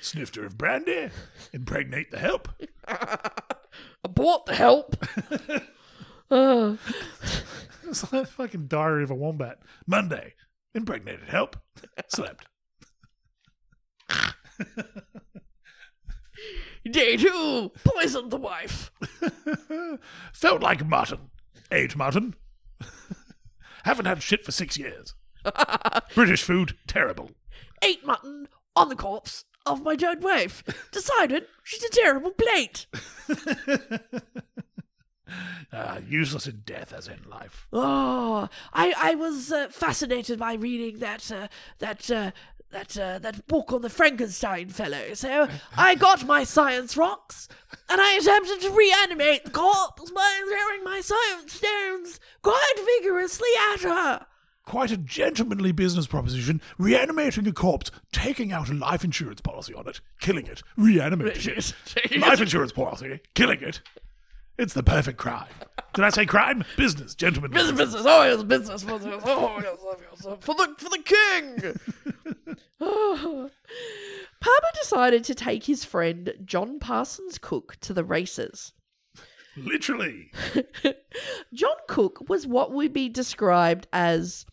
[0.00, 1.10] Snifter of brandy.
[1.52, 2.48] Impregnate the help.
[4.04, 4.96] Abort the help.
[6.30, 6.76] Uh,
[7.84, 9.58] It's like fucking Diary of a Wombat.
[9.86, 10.34] Monday.
[10.74, 11.56] Impregnated help.
[12.08, 12.46] Slept.
[16.90, 18.90] day two, poisoned the wife.
[20.32, 21.30] Felt like mutton.
[21.70, 22.34] Ate mutton.
[23.84, 25.14] Haven't had shit for six years.
[26.14, 27.30] British food, terrible.
[27.82, 30.62] ate mutton on the corpse of my dead wife.
[30.90, 32.86] Decided she's a terrible plate.
[35.72, 37.66] Uh, useless in death as in life.
[37.72, 42.30] Oh, I I was uh, fascinated by reading that uh, that uh,
[42.72, 45.14] that uh, that book on the Frankenstein fellow.
[45.14, 47.48] So I got my science rocks
[47.88, 53.82] and I attempted to reanimate the corpse by throwing my science stones quite vigorously at
[53.82, 54.26] her.
[54.64, 56.60] Quite a gentlemanly business proposition.
[56.78, 61.74] Reanimating a corpse, taking out a life insurance policy on it, killing it, reanimating it.
[62.18, 63.80] life insurance policy, killing it.
[64.58, 65.48] It's the perfect crime.
[65.94, 66.64] Did I say crime?
[66.76, 67.50] Business, gentlemen.
[67.50, 69.78] Business, business, oh yes, business, business, oh yes,
[70.24, 72.56] yes, for the for the king.
[72.84, 73.48] Oh.
[74.40, 78.72] Palmer decided to take his friend John Parsons Cook to the races.
[79.56, 80.32] Literally.
[81.54, 84.46] John Cook was what would be described as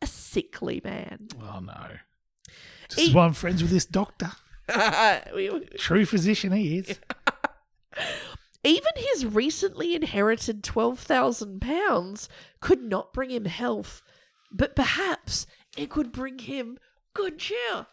[0.00, 1.26] a sickly man.
[1.42, 1.96] Oh no.
[2.90, 4.30] This is why I'm friends with this doctor.
[5.78, 7.00] True physician he is.
[8.64, 12.28] Even his recently inherited £12,000
[12.60, 14.02] could not bring him health,
[14.52, 15.46] but perhaps
[15.76, 16.78] it could bring him
[17.12, 17.86] good cheer.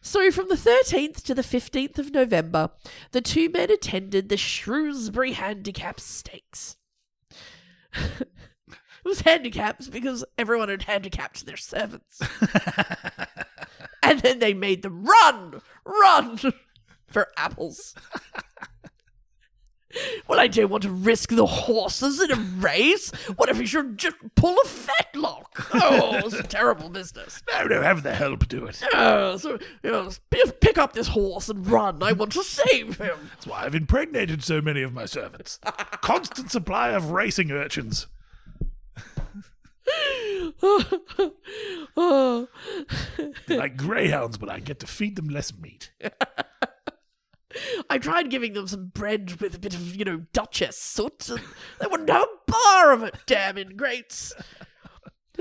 [0.00, 2.70] so, from the 13th to the 15th of November,
[3.12, 6.76] the two men attended the Shrewsbury Handicap Stakes.
[7.94, 8.26] it
[9.04, 12.20] was handicaps because everyone had handicapped their servants.
[14.02, 16.52] and then they made them run, run
[17.10, 17.94] for apples.
[20.28, 23.10] well, I don't want to risk the horses in a race.
[23.36, 25.68] What if we should just pull a fetlock?
[25.74, 27.42] Oh, it's a terrible business.
[27.50, 28.82] No, no, have the help do it.
[28.94, 30.10] Oh, so, you know,
[30.60, 32.02] pick up this horse and run.
[32.02, 33.30] I want to save him.
[33.30, 35.58] That's why I've impregnated so many of my servants.
[36.00, 38.06] Constant supply of racing urchins.
[43.46, 45.90] They're like greyhounds, but I get to feed them less meat.
[47.88, 51.40] I tried giving them some bread with a bit of, you know, Duchess soot, and
[51.80, 54.32] they wouldn't have a bar of it, damn ingrates.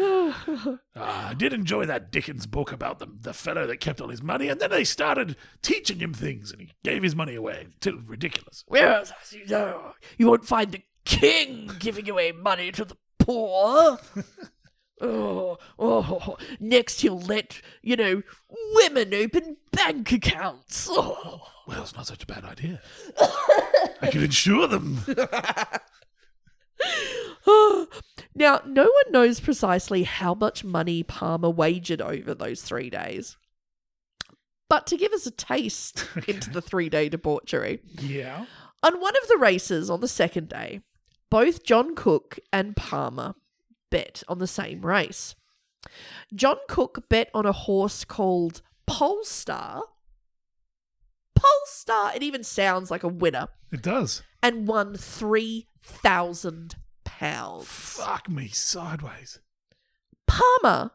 [0.01, 4.23] Ah, I did enjoy that Dickens book about the, the fellow that kept all his
[4.23, 7.67] money, and then they started teaching him things, and he gave his money away.
[7.81, 8.63] Till ridiculous.
[8.67, 13.99] Whereas, as you know, you won't find the king giving away money to the poor.
[15.01, 18.21] Oh, oh, next he'll let, you know,
[18.75, 20.87] women open bank accounts.
[20.91, 21.41] Oh.
[21.67, 22.81] Well, it's not such a bad idea.
[24.01, 25.01] I can insure them.
[28.35, 33.37] now, no one knows precisely how much money Palmer wagered over those three days.
[34.69, 38.45] But to give us a taste into the three day debauchery, Yeah.
[38.83, 40.81] on one of the races on the second day,
[41.29, 43.35] both John Cook and Palmer
[43.89, 45.35] bet on the same race.
[46.33, 49.83] John Cook bet on a horse called Polestar.
[51.35, 54.21] Polestar, it even sounds like a winner, It does.
[54.43, 57.63] and won £3,000.
[57.63, 59.39] Fuck me sideways.
[60.27, 60.91] Palmer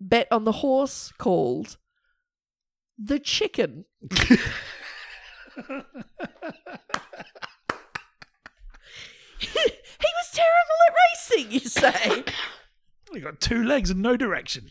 [0.00, 1.76] bet on the horse called
[2.98, 3.84] the Chicken.
[9.38, 10.80] he was terrible
[11.48, 12.24] you say?
[13.12, 14.70] You got two legs and no direction.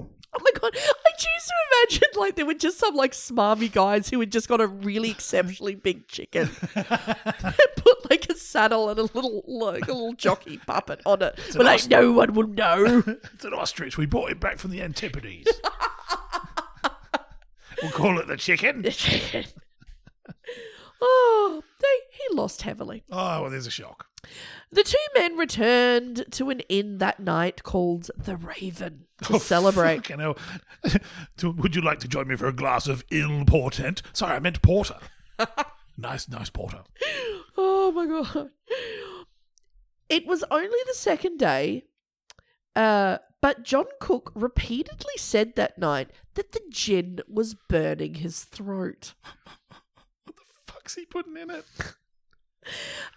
[0.00, 0.06] Oh
[0.40, 1.54] my god, I choose to
[2.00, 5.10] imagine like there were just some like smarmy guys who had just got a really
[5.10, 6.48] exceptionally big chicken.
[6.74, 6.86] and
[7.76, 11.38] Put like a saddle and a little like a little jockey puppet on it.
[11.54, 13.02] But like awesome- no one will know.
[13.34, 13.98] It's an ostrich.
[13.98, 15.50] We brought it back from the Antipodes.
[17.82, 18.80] we'll call it the chicken.
[18.80, 19.44] the chicken.
[21.02, 23.04] oh, they, he lost heavily.
[23.10, 24.06] Oh, well, there's a shock.
[24.70, 30.08] The two men returned to an inn that night called the Raven to Oh, celebrate.
[31.42, 34.02] Would you like to join me for a glass of ill portent?
[34.12, 34.96] Sorry, I meant porter.
[35.96, 36.82] nice, nice porter.
[37.56, 38.50] Oh my god.
[40.08, 41.84] It was only the second day,
[42.74, 49.14] uh, but John Cook repeatedly said that night that the gin was burning his throat.
[50.88, 51.66] Fuck's he putting in it?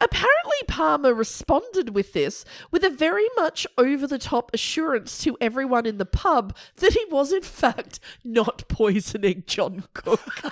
[0.01, 5.85] Apparently, Palmer responded with this with a very much over the top assurance to everyone
[5.85, 10.19] in the pub that he was, in fact, not poisoning John Cook.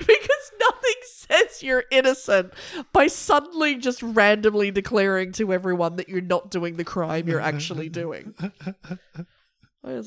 [0.00, 2.52] because nothing says you're innocent
[2.92, 7.88] by suddenly just randomly declaring to everyone that you're not doing the crime you're actually
[7.88, 8.34] doing.
[9.84, 10.02] No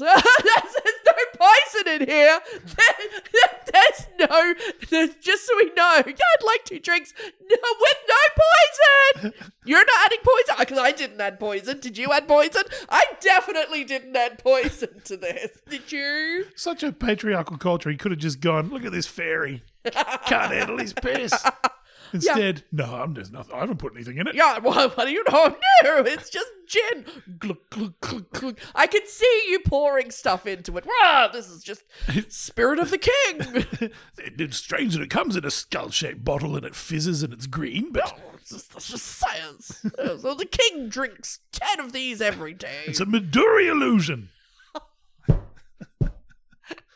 [1.39, 2.39] poison in here.
[2.65, 4.53] There- There's no.
[4.89, 9.33] There's, just so we know, yeah, I'd like two drinks with no poison.
[9.63, 11.79] You're not adding poison because I didn't add poison.
[11.79, 12.63] Did you add poison?
[12.89, 15.59] I definitely didn't add poison to this.
[15.69, 16.45] Did you?
[16.55, 17.91] Such a patriarchal culture.
[17.91, 19.61] He could have just gone, look at this fairy.
[20.25, 21.31] Can't handle his piss.
[22.13, 23.53] Instead, no, I'm just nothing.
[23.55, 24.35] I haven't put anything in it.
[24.35, 25.55] Yeah, well, what do you know?
[25.83, 27.05] No, it's just gin.
[27.39, 28.59] Glug, glug, glug, glug.
[28.75, 30.85] I can see you pouring stuff into it.
[30.85, 31.83] Wow, this is just
[32.29, 33.65] spirit of the king.
[34.17, 37.31] It- It's strange that it comes in a skull shaped bottle and it fizzes and
[37.33, 39.85] it's green, but Oh, it's just, that's just science.
[40.21, 44.29] So the king drinks ten of these every day it's a Midori illusion.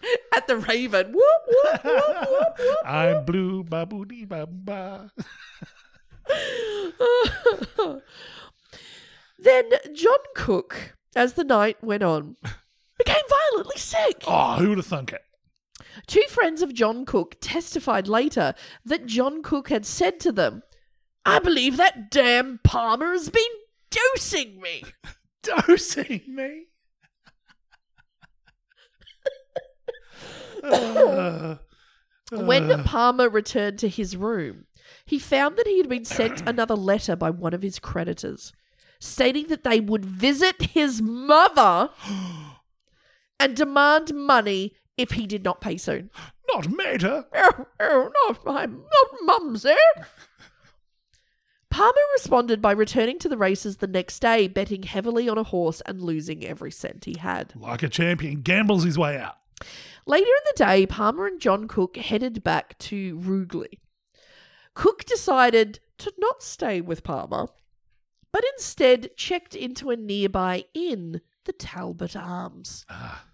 [0.35, 1.13] at the Raven.
[1.13, 2.77] Whoop whoop whoop whoop whoop.
[2.85, 5.11] I'm blue, ba boo dee ba ba.
[9.43, 12.37] Then John Cook, as the night went on,
[12.97, 14.23] became violently sick.
[14.25, 15.21] Oh, who would have thunk it?
[16.07, 18.53] Two friends of John Cook testified later
[18.85, 20.63] that John Cook had said to them,
[21.25, 23.43] I believe that damn Palmer has been
[23.91, 24.83] dosing me.
[25.43, 26.67] Dosing me.
[30.63, 31.57] Uh,
[32.31, 34.65] When Palmer returned to his room,
[35.05, 38.53] he found that he had been sent another letter by one of his creditors
[38.99, 41.89] stating that they would visit his mother
[43.39, 46.09] and demand money if he did not pay soon.
[46.53, 47.25] not Mater.
[47.35, 49.75] Oh, oh, not my not mum's there.
[51.69, 55.81] Palmer responded by returning to the races the next day, betting heavily on a horse
[55.87, 57.53] and losing every cent he had.
[57.55, 59.35] Like a champion, gambles his way out.
[60.05, 63.79] Later in the day, Palmer and John Cook headed back to Rugeley.
[64.73, 67.47] Cook decided to not stay with Palmer,
[68.31, 72.85] but instead checked into a nearby inn, the Talbot Arms.
[72.89, 73.25] Ah.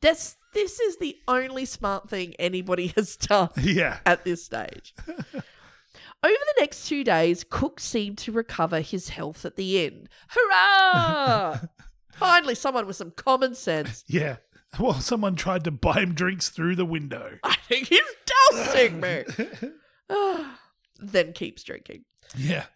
[0.00, 3.98] This, this is the only smart thing anybody has done Yeah.
[4.06, 4.94] at this stage.
[6.22, 10.08] Over the next two days, Cook seemed to recover his health at the inn.
[10.28, 11.60] Hurrah!
[12.12, 14.04] Finally, someone with some common sense.
[14.06, 14.36] Yeah.
[14.78, 17.38] Well, someone tried to buy him drinks through the window.
[17.42, 18.00] I think he's
[18.50, 19.24] dousing me.
[20.98, 22.04] then keeps drinking.
[22.36, 22.66] Yeah.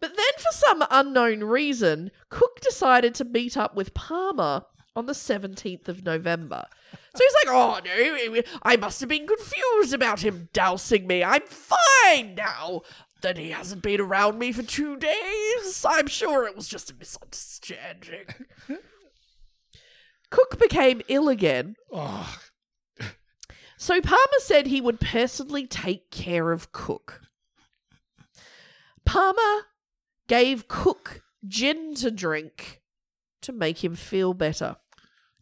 [0.00, 4.62] But then, for some unknown reason, Cook decided to meet up with Palmer
[4.96, 6.64] on the 17th of November.
[7.14, 11.22] So he's like, oh no, I must have been confused about him dousing me.
[11.22, 12.82] I'm fine now
[13.20, 15.84] that he hasn't been around me for two days.
[15.86, 18.26] I'm sure it was just a misunderstanding.
[20.30, 21.76] Cook became ill again.
[21.92, 22.36] Oh,
[23.76, 27.22] So Palmer said he would personally take care of Cook.
[29.04, 29.64] Palmer
[30.28, 32.82] gave Cook gin to drink
[33.42, 34.76] to make him feel better.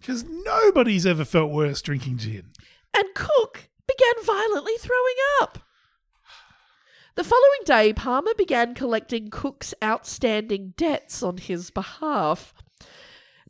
[0.01, 2.53] because nobody's ever felt worse drinking gin.
[2.97, 5.59] And Cook began violently throwing up.
[7.17, 12.55] The following day, Palmer began collecting Cook's outstanding debts on his behalf,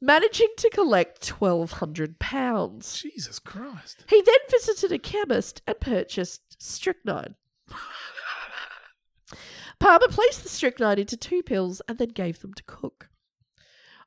[0.01, 3.03] managing to collect £1,200.
[3.03, 4.05] Jesus Christ.
[4.09, 7.34] He then visited a chemist and purchased strychnine.
[9.78, 13.09] Palmer placed the strychnine into two pills and then gave them to Cook.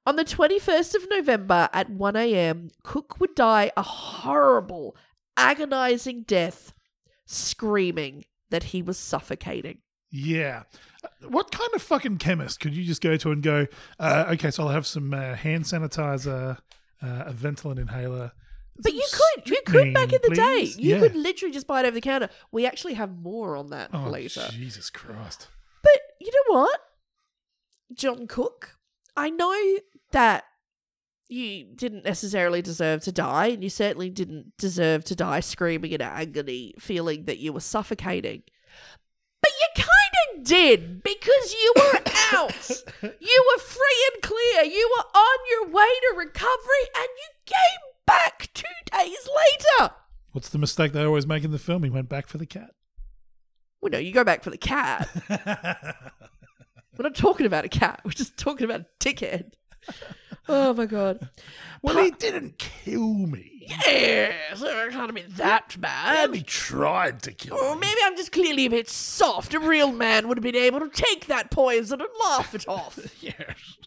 [0.05, 4.95] On the 21st of November at 1am, Cook would die a horrible,
[5.37, 6.73] agonizing death,
[7.25, 9.77] screaming that he was suffocating.
[10.11, 10.63] Yeah.
[11.03, 13.67] Uh, What kind of fucking chemist could you just go to and go,
[13.99, 16.57] uh, okay, so I'll have some uh, hand sanitizer,
[17.01, 18.33] uh, a Ventolin inhaler.
[18.77, 20.61] But you could, you could back in the day.
[20.77, 22.29] You please?" could literally just buy it over the counter.
[22.51, 24.47] We actually have more on that Oh, later.
[24.51, 25.47] Jesus Christ.
[25.83, 26.79] But you know what?
[27.93, 28.77] John Cook,
[29.15, 29.77] I know
[30.11, 30.45] that
[31.27, 36.01] you didn't necessarily deserve to die, and you certainly didn't deserve to die screaming in
[36.01, 38.43] agony, feeling that you were suffocating.
[39.41, 39.87] But you kind
[40.43, 41.99] did because you were
[42.33, 42.83] out.
[43.01, 44.63] You were free and clear.
[44.63, 49.27] You were on your way to recovery, and you came back two days
[49.79, 49.93] later.
[50.31, 51.83] What's the mistake they always make in the film?
[51.83, 52.71] He went back for the cat.
[53.81, 55.09] Well, no, you go back for the cat.
[56.97, 58.01] We're not talking about a cat.
[58.05, 59.53] We're just talking about a dickhead.
[60.49, 61.29] Oh my god.
[61.81, 63.47] well, he didn't kill me.
[63.67, 66.27] Yes, it can't have been that He bad.
[66.29, 67.81] only tried to kill Or me.
[67.81, 69.53] maybe I'm just clearly a bit soft.
[69.53, 72.99] A real man would have been able to take that poison and laugh it off.
[73.21, 73.77] Yes.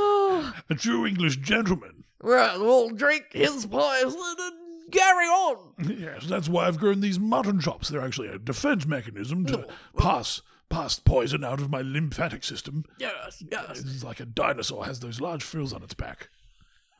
[0.00, 2.04] Oh, A true English gentleman.
[2.22, 5.74] well, we'll drink his poison and carry on.
[5.98, 7.88] Yes, that's why I've grown these mutton chops.
[7.88, 12.84] They're actually a defense mechanism to oh, pass pass poison out of my lymphatic system.
[12.98, 13.80] Yes, yes.
[13.80, 16.28] It's like a dinosaur has those large frills on its back.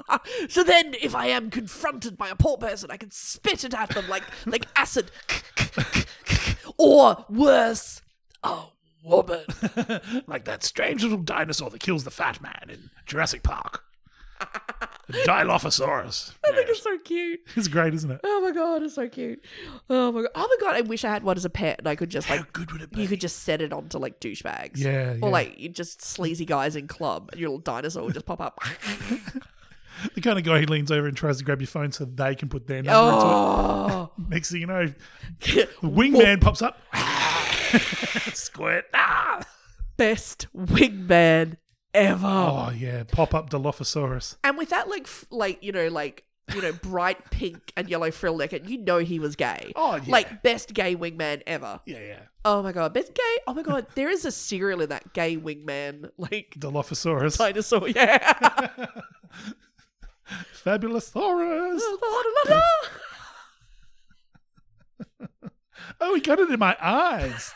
[0.09, 3.75] Ah, so then, if I am confronted by a poor person, I can spit it
[3.75, 5.11] at them like like acid,
[6.77, 8.01] or worse,
[8.43, 8.65] a
[9.05, 9.45] woman.
[10.27, 13.85] like that strange little dinosaur that kills the fat man in Jurassic Park.
[15.11, 16.35] Dilophosaurus.
[16.45, 17.41] I think it's so cute.
[17.57, 18.21] It's great, isn't it?
[18.23, 19.43] Oh my god, it's so cute.
[19.89, 20.31] Oh my god.
[20.35, 22.29] Oh my god, I wish I had one as a pet and I could just
[22.29, 23.03] How like good would it be?
[23.03, 24.77] you could just set it onto like douchebags.
[24.77, 25.19] Yeah, yeah.
[25.23, 28.41] Or like you just sleazy guys in club and your little dinosaur would just pop
[28.41, 28.61] up.
[30.15, 32.35] the kind of guy who leans over and tries to grab your phone so they
[32.35, 34.11] can put their number into oh.
[34.19, 34.25] it.
[34.29, 34.93] Next thing you know,
[35.41, 36.79] wingman pops up.
[38.35, 38.85] Squirt.
[38.93, 39.43] Ah!
[39.97, 41.57] Best wingman
[41.95, 42.27] ever.
[42.27, 44.37] Oh yeah, pop up Dilophosaurus.
[44.45, 46.25] And with that like f- like you know like
[46.55, 49.73] you know bright pink and yellow frill neck, you know he was gay.
[49.77, 50.03] Oh, yeah.
[50.13, 51.81] Like best gay wingman ever.
[51.87, 52.21] Yeah, yeah.
[52.45, 53.37] Oh my god, best gay.
[53.47, 57.37] Oh my god, there is a serial in that gay wingman like Dilophosaurus.
[57.39, 57.89] dinosaur.
[57.89, 58.19] Yeah.
[60.65, 61.81] Fabulosaurus.
[66.01, 67.53] Oh, he got it in my eyes.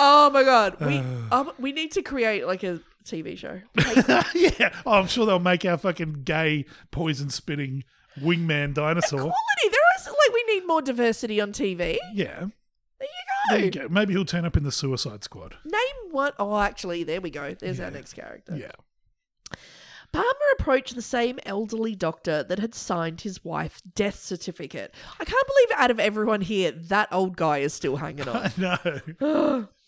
[0.00, 0.98] Oh my god, we
[1.30, 3.60] um we need to create like a TV show.
[4.34, 4.72] yeah.
[4.86, 7.84] Oh, I'm sure they'll make our fucking gay poison spitting
[8.18, 9.20] wingman dinosaur.
[9.20, 9.68] Quality.
[9.70, 11.98] There is like we need more diversity on TV.
[12.14, 12.46] Yeah.
[12.98, 13.08] There
[13.50, 13.88] There you go.
[13.88, 15.56] Maybe he'll turn up in the Suicide Squad.
[15.64, 17.54] Name one oh actually, there we go.
[17.54, 18.56] There's our next character.
[18.56, 18.72] Yeah.
[20.12, 24.92] Palmer approached the same elderly doctor that had signed his wife's death certificate.
[25.20, 28.50] I can't believe out of everyone here, that old guy is still hanging on.
[29.20, 29.68] no.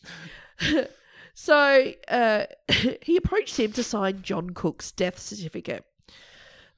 [1.34, 2.44] so uh,
[3.02, 5.84] he approached him to sign John Cook's death certificate.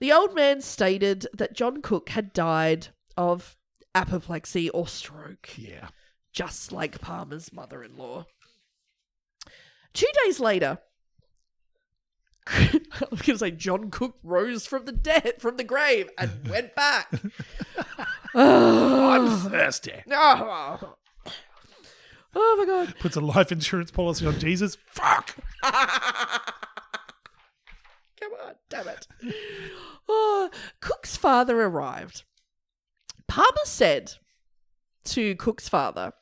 [0.00, 3.56] The old man stated that John Cook had died of
[3.94, 5.88] apoplexy or stroke, Yeah.
[6.32, 8.26] just like Palmer's mother in law.
[9.92, 10.78] Two days later,
[12.46, 16.46] I was going to say John Cook rose from the dead, from the grave, and
[16.48, 17.08] went back.
[18.34, 20.02] I'm thirsty.
[20.10, 20.96] oh,
[22.34, 22.94] oh my God.
[23.00, 24.76] Puts a life insurance policy on Jesus.
[24.86, 25.34] Fuck.
[25.62, 25.72] Come
[28.46, 29.06] on, damn it.
[30.08, 32.24] Oh, Cook's father arrived.
[33.28, 34.14] Palmer said
[35.06, 36.12] to Cook's father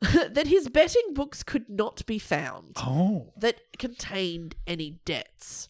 [0.00, 3.32] that his betting books could not be found Oh.
[3.38, 5.68] that contained any debts.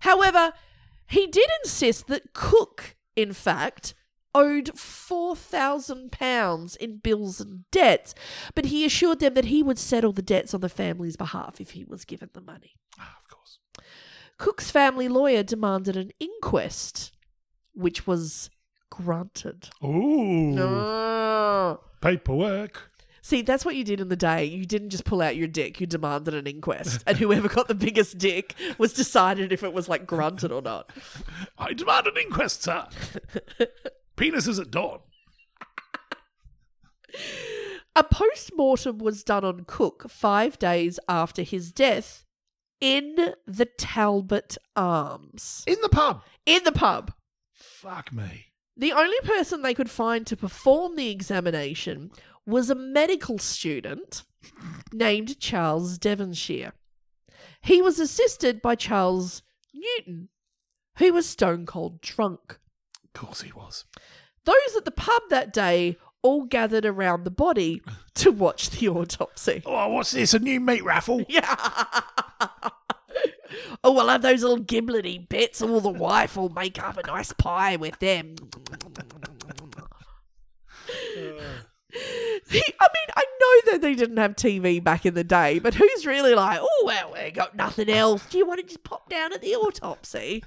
[0.00, 0.52] However,
[1.06, 3.94] he did insist that Cook, in fact,
[4.36, 8.14] owed £4,000 in bills and debts,
[8.54, 11.70] but he assured them that he would settle the debts on the family's behalf if
[11.70, 12.74] he was given the money.
[13.00, 13.58] Ah, of course.
[14.36, 17.12] Cook's family lawyer demanded an inquest,
[17.74, 18.50] which was
[18.90, 19.70] granted.
[19.82, 20.58] Ooh.
[20.58, 21.80] Oh.
[22.02, 22.90] Paperwork.
[23.22, 24.44] See, that's what you did in the day.
[24.44, 27.02] You didn't just pull out your dick, you demanded an inquest.
[27.06, 30.90] and whoever got the biggest dick was decided if it was like grunted or not.
[31.58, 32.86] I demand an inquest, sir.
[34.16, 35.00] Penis is at dawn.
[37.94, 42.24] A post mortem was done on Cook five days after his death
[42.80, 45.64] in the Talbot Arms.
[45.66, 46.22] In the pub.
[46.44, 47.12] In the pub.
[47.52, 48.46] Fuck me.
[48.76, 52.10] The only person they could find to perform the examination
[52.44, 54.24] was a medical student
[54.92, 56.72] named Charles Devonshire.
[57.62, 59.42] He was assisted by Charles
[59.74, 60.28] Newton,
[60.98, 62.58] who was stone cold drunk.
[63.16, 63.86] Of course he was.
[64.44, 67.80] Those at the pub that day all gathered around the body
[68.16, 69.62] to watch the autopsy.
[69.64, 70.34] Oh, what's this?
[70.34, 71.24] A new meat raffle?
[71.28, 71.56] Yeah.
[73.82, 77.32] oh, we'll have those little giblety bits, All the wife will make up a nice
[77.32, 78.36] pie with them.
[81.94, 86.04] I mean, I know that they didn't have TV back in the day, but who's
[86.04, 88.26] really like, oh, well, we got nothing else.
[88.26, 90.44] Do you want to just pop down at the autopsy?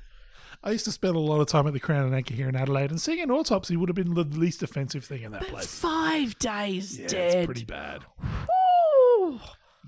[0.63, 2.55] I used to spend a lot of time at the Crown and Anchor here in
[2.55, 5.73] Adelaide, and seeing an autopsy would have been the least offensive thing in that place.
[5.79, 7.35] Five days Yeah, dead.
[7.37, 8.01] it's pretty bad.
[8.19, 9.39] Whew.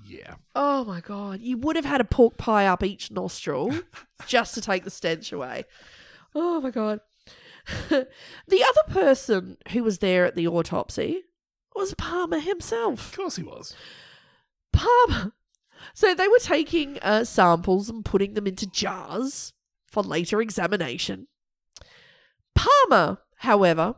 [0.04, 0.34] Yeah.
[0.54, 3.72] Oh my god, you would have had a pork pie up each nostril
[4.26, 5.64] just to take the stench away.
[6.34, 7.00] Oh my god.
[7.88, 8.06] the
[8.64, 11.22] other person who was there at the autopsy
[11.76, 13.10] was Palmer himself.
[13.12, 13.76] Of course he was.
[14.72, 15.32] Palmer.
[15.94, 19.52] So they were taking uh, samples and putting them into jars
[19.92, 21.28] for later examination.
[22.54, 23.96] Palmer, however,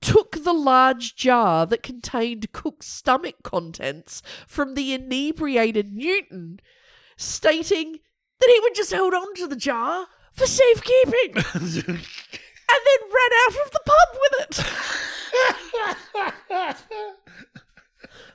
[0.00, 6.60] took the large jar that contained Cook's stomach contents from the inebriated Newton,
[7.16, 7.98] stating
[8.38, 13.56] that he would just hold on to the jar for safekeeping and then ran out
[13.64, 14.56] of the pub with it.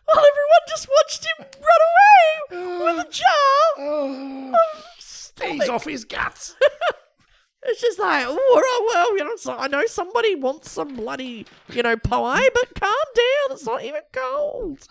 [0.05, 3.27] While everyone just watched him run away with a jar
[3.77, 5.00] Oh, of
[5.41, 6.55] he's off his guts.
[7.63, 11.83] It's just like, oh, well, you know, so I know somebody wants some bloody, you
[11.83, 13.51] know, pie, but calm down.
[13.51, 14.87] It's not even cold.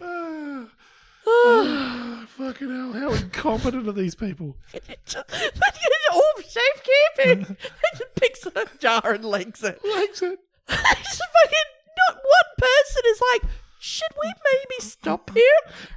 [2.40, 4.56] Fucking hell, how incompetent are these people?
[5.04, 7.56] Just- but you all safekeeping.
[7.92, 9.78] He just picks up a jar and legs it.
[9.84, 10.38] Likes it.
[10.68, 13.42] It's fucking not one person is like,
[13.80, 15.42] should we maybe stop here?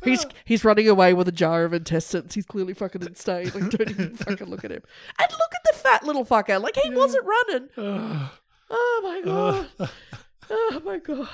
[0.03, 2.33] He's he's running away with a jar of intestines.
[2.33, 3.51] He's clearly fucking insane.
[3.53, 4.81] Like, don't even fucking look at him.
[5.19, 6.61] And look at the fat little fucker.
[6.61, 7.69] Like he wasn't running.
[7.77, 8.39] Ah,
[8.71, 9.21] Oh my
[9.79, 9.89] god.
[10.49, 11.29] Oh my god.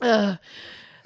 [0.00, 0.36] Uh,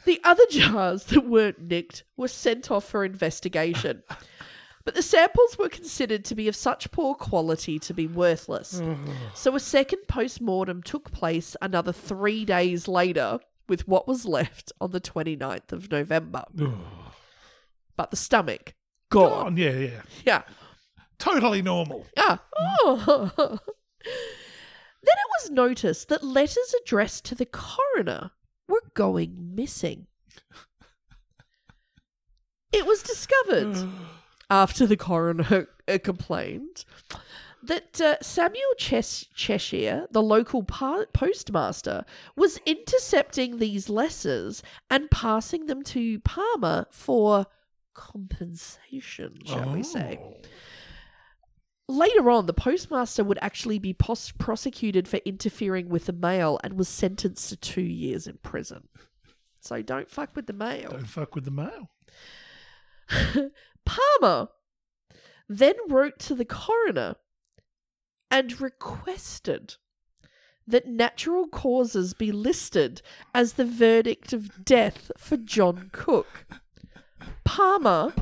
[0.04, 4.02] the other jars that weren't nicked were sent off for investigation.
[4.88, 8.80] But the samples were considered to be of such poor quality to be worthless.
[9.34, 14.72] so a second post mortem took place another three days later, with what was left
[14.80, 16.44] on the 29th of November.
[17.98, 18.72] but the stomach,
[19.10, 19.58] Go gone.
[19.58, 20.02] yeah, yeah.
[20.24, 20.42] Yeah.
[21.18, 22.06] Totally normal.
[22.16, 22.42] Ah.
[22.58, 23.30] Oh.
[23.36, 23.58] then
[24.06, 28.30] it was noticed that letters addressed to the coroner
[28.66, 30.06] were going missing.
[32.72, 33.76] It was discovered
[34.50, 35.68] after the coroner
[36.02, 36.84] complained
[37.62, 42.04] that uh, Samuel Ches- Cheshire, the local pa- postmaster,
[42.36, 47.46] was intercepting these letters and passing them to Palmer for
[47.94, 50.18] compensation, shall we say.
[50.22, 50.36] Oh.
[51.90, 56.74] Later on, the postmaster would actually be pos- prosecuted for interfering with the mail and
[56.74, 58.88] was sentenced to two years in prison.
[59.60, 60.90] So don't fuck with the mail.
[60.90, 61.90] Don't fuck with the mail.
[63.88, 64.48] Palmer
[65.48, 67.16] then wrote to the coroner
[68.30, 69.76] and requested
[70.66, 73.00] that natural causes be listed
[73.34, 76.44] as the verdict of death for John Cook.
[77.44, 78.12] Palmer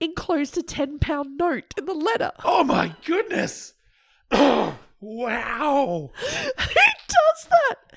[0.00, 2.32] enclosed a £10 note in the letter.
[2.42, 3.74] Oh my goodness!
[5.04, 6.12] Wow!
[6.16, 6.74] Who
[7.08, 7.91] does that?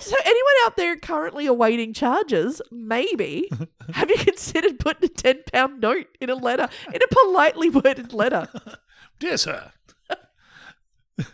[0.00, 3.50] So, anyone out there currently awaiting charges, maybe,
[3.92, 8.48] have you considered putting a £10 note in a letter, in a politely worded letter?
[9.18, 9.72] Dear sir,
[11.18, 11.28] if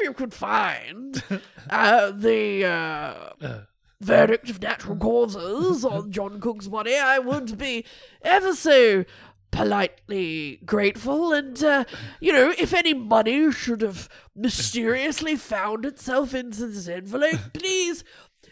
[0.00, 1.22] you could find
[1.70, 3.60] uh, the uh,
[4.00, 7.84] verdict of natural causes on John Cook's body, I would be
[8.22, 9.04] ever so
[9.52, 11.32] politely grateful.
[11.32, 11.84] And, uh,
[12.20, 18.02] you know, if any money should have mysteriously found itself into this envelope, please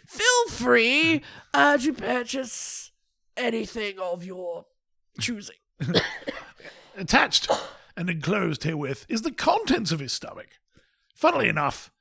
[0.07, 1.21] feel free
[1.53, 2.91] uh, to purchase
[3.35, 4.67] anything of your
[5.19, 5.55] choosing.
[6.97, 7.49] attached
[7.97, 10.49] and enclosed herewith is the contents of his stomach.
[11.15, 11.91] Funnily enough,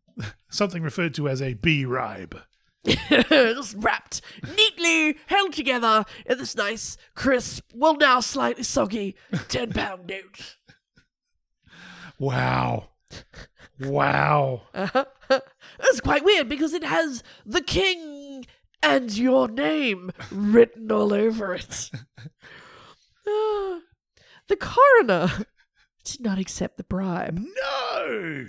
[0.50, 2.40] something referred to as a bee ribe.
[3.08, 4.20] just wrapped
[4.56, 9.16] neatly held together in this nice, crisp, well now slightly soggy
[9.48, 10.56] ten pound note.
[12.20, 12.88] Wow.
[13.80, 14.62] Wow.
[14.72, 18.44] That's quite weird because it has the king
[18.82, 21.90] and your name written all over it.
[23.26, 23.80] Ah.
[24.48, 25.46] the coroner
[26.04, 27.38] did not accept the bribe.
[27.38, 28.46] No!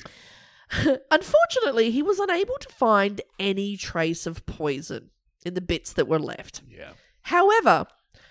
[1.11, 5.09] Unfortunately, he was unable to find any trace of poison
[5.45, 6.61] in the bits that were left.
[6.70, 6.91] Yeah.
[7.24, 7.88] However,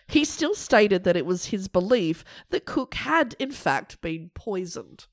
[0.06, 5.06] he still stated that it was his belief that Cook had, in fact, been poisoned.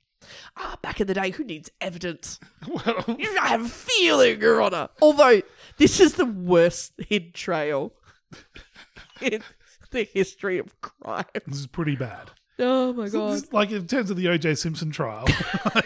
[0.57, 2.39] Ah, back in the day, who needs evidence?
[2.67, 3.03] Well,
[3.41, 4.89] I have a feeling, Your Honour.
[5.01, 5.41] Although,
[5.77, 7.93] this is the worst hid trail
[9.21, 9.41] in
[9.91, 11.25] the history of crime.
[11.45, 12.31] this is pretty bad.
[12.57, 13.33] Oh my god.
[13.33, 14.55] This- like in terms of the O.J.
[14.55, 15.83] Simpson trial, Oh my god.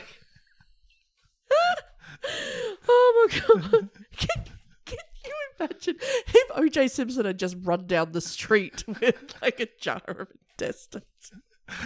[3.30, 4.46] Can,
[4.86, 9.68] can you imagine if OJ Simpson had just run down the street with like a
[9.80, 11.04] jar of intestines?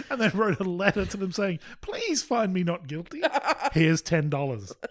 [0.08, 3.22] and then wrote a letter to them saying, "Please find me not guilty.
[3.72, 4.72] Here's ten dollars."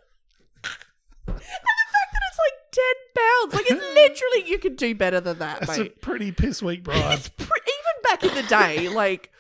[1.26, 2.84] And the fact that it's like 10
[3.16, 6.84] pounds, like it's literally, you could do better than that, That's a pretty piss weak
[6.84, 7.18] bribe.
[7.18, 9.32] It's pre- even back in the day, like,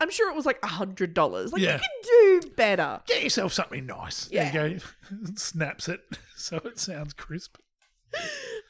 [0.00, 1.52] I'm sure it was like a $100.
[1.52, 1.74] Like, Yeah.
[1.74, 3.00] you can do better.
[3.06, 4.28] Get yourself something nice.
[4.30, 4.50] Yeah.
[4.52, 5.26] There you go.
[5.36, 6.00] Snaps it
[6.36, 7.56] so it sounds crisp.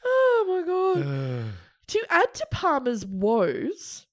[0.05, 1.07] Oh my god.
[1.07, 1.43] Uh,
[1.87, 4.07] To add to Palmer's woes,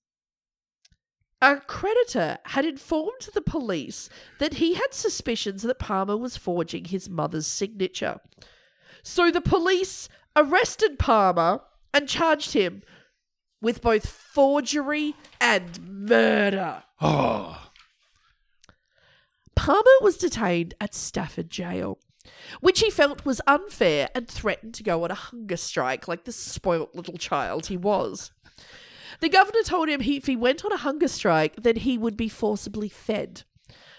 [1.42, 4.08] a creditor had informed the police
[4.38, 8.20] that he had suspicions that Palmer was forging his mother's signature.
[9.02, 11.62] So the police arrested Palmer
[11.92, 12.82] and charged him
[13.64, 16.82] with both forgery and murder.
[17.00, 17.70] oh,
[19.56, 21.98] Palmer was detained at Stafford Jail,
[22.60, 26.32] which he felt was unfair and threatened to go on a hunger strike like the
[26.32, 28.32] spoilt little child he was.
[29.20, 32.16] The governor told him he, if he went on a hunger strike, then he would
[32.16, 33.44] be forcibly fed.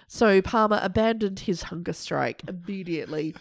[0.08, 3.34] So Palmer abandoned his hunger strike immediately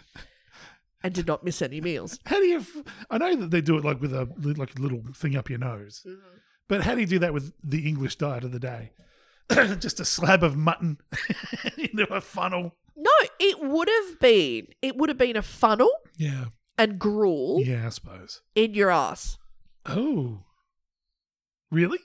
[1.05, 2.19] and did not miss any meals.
[2.25, 2.59] how do you?
[2.59, 4.27] F- I know that they do it like with a
[4.57, 6.37] like a little thing up your nose, Mm-hmm.
[6.67, 8.91] but how do you do that with the English diet of the day?
[9.79, 10.97] Just a slab of mutton
[11.77, 12.75] into a funnel.
[12.97, 16.45] No, it would have been it would have been a funnel Yeah,
[16.77, 18.41] and gruel yeah, I suppose.
[18.55, 19.37] in your ass.
[19.85, 20.39] Oh,
[21.71, 21.99] really?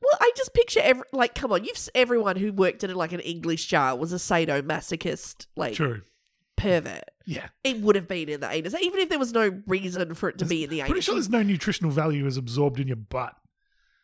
[0.00, 3.20] Well, I just picture every like, come on, you've everyone who worked in like an
[3.20, 6.02] English jar was a sadomasochist, like True.
[6.56, 7.04] pervert.
[7.26, 7.48] Yeah.
[7.62, 10.38] It would have been in the anus, even if there was no reason for it
[10.38, 10.90] to be in the anus.
[10.90, 13.34] Pretty sure there's no nutritional value is absorbed in your butt.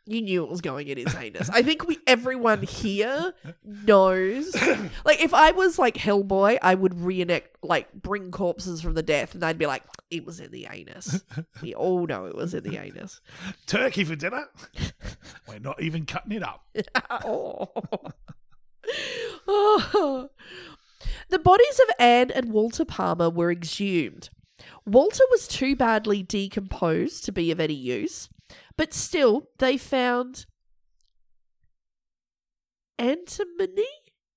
[0.06, 1.50] you knew it was going in his anus.
[1.50, 4.56] I think we everyone here knows.
[5.04, 9.34] Like, if I was like Hellboy, I would reenact like bring corpses from the death,
[9.34, 11.22] and they'd be like, "It was in the anus."
[11.62, 13.20] we all know it was in the anus.
[13.66, 14.46] Turkey for dinner?
[15.48, 16.64] We're not even cutting it up.
[17.24, 17.68] oh.
[19.46, 20.30] Oh.
[21.30, 24.30] The bodies of Anne and Walter Palmer were exhumed.
[24.84, 28.28] Walter was too badly decomposed to be of any use,
[28.76, 30.46] but still they found
[32.98, 33.86] antimony?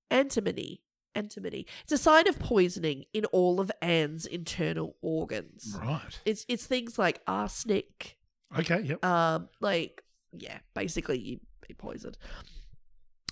[0.10, 0.82] Antimony.
[1.16, 1.66] Antimony.
[1.84, 5.78] It's a sign of poisoning in all of Anne's internal organs.
[5.80, 6.20] Right.
[6.26, 8.18] It's it's things like arsenic,
[8.58, 9.04] Okay, yep.
[9.04, 12.18] Um, like, yeah, basically you'd be poisoned.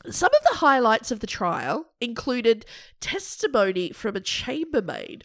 [0.09, 2.65] Some of the highlights of the trial included
[2.99, 5.23] testimony from a chambermaid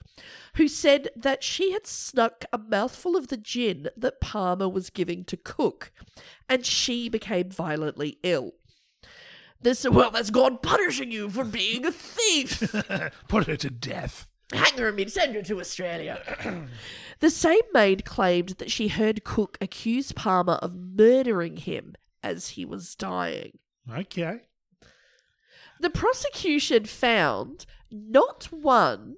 [0.54, 5.24] who said that she had snuck a mouthful of the gin that Palmer was giving
[5.24, 5.92] to Cook,
[6.48, 8.52] and she became violently ill.
[9.60, 12.74] This, well, that's God punishing you for being a thief.
[13.28, 14.28] Put her to death.
[14.52, 16.68] Hang her and send her to Australia.
[17.20, 22.64] the same maid claimed that she heard Cook accuse Palmer of murdering him as he
[22.64, 23.58] was dying.
[23.90, 24.42] Okay.
[25.80, 29.16] The prosecution found not one,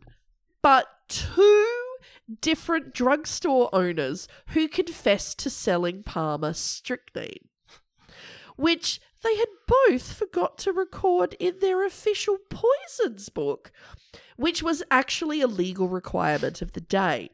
[0.63, 1.97] but two
[2.41, 7.49] different drugstore owners who confessed to selling Palmer strychnine,
[8.57, 13.73] which they had both forgot to record in their official poisons book,
[14.37, 17.31] which was actually a legal requirement of the day.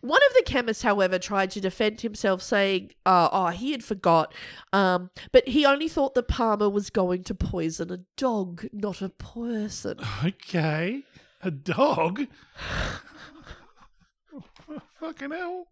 [0.00, 4.34] One of the chemists, however, tried to defend himself, saying, uh, "Oh, he had forgot,
[4.72, 9.08] um, but he only thought that Palmer was going to poison a dog, not a
[9.08, 11.02] person." Okay.
[11.44, 12.26] A dog?
[15.00, 15.66] Fucking hell.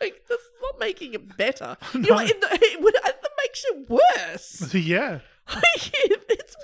[0.00, 1.76] Like, that's not making it better.
[1.94, 4.74] You know, it, it, would, it makes it worse.
[4.84, 5.20] Yeah.
[5.48, 6.56] It's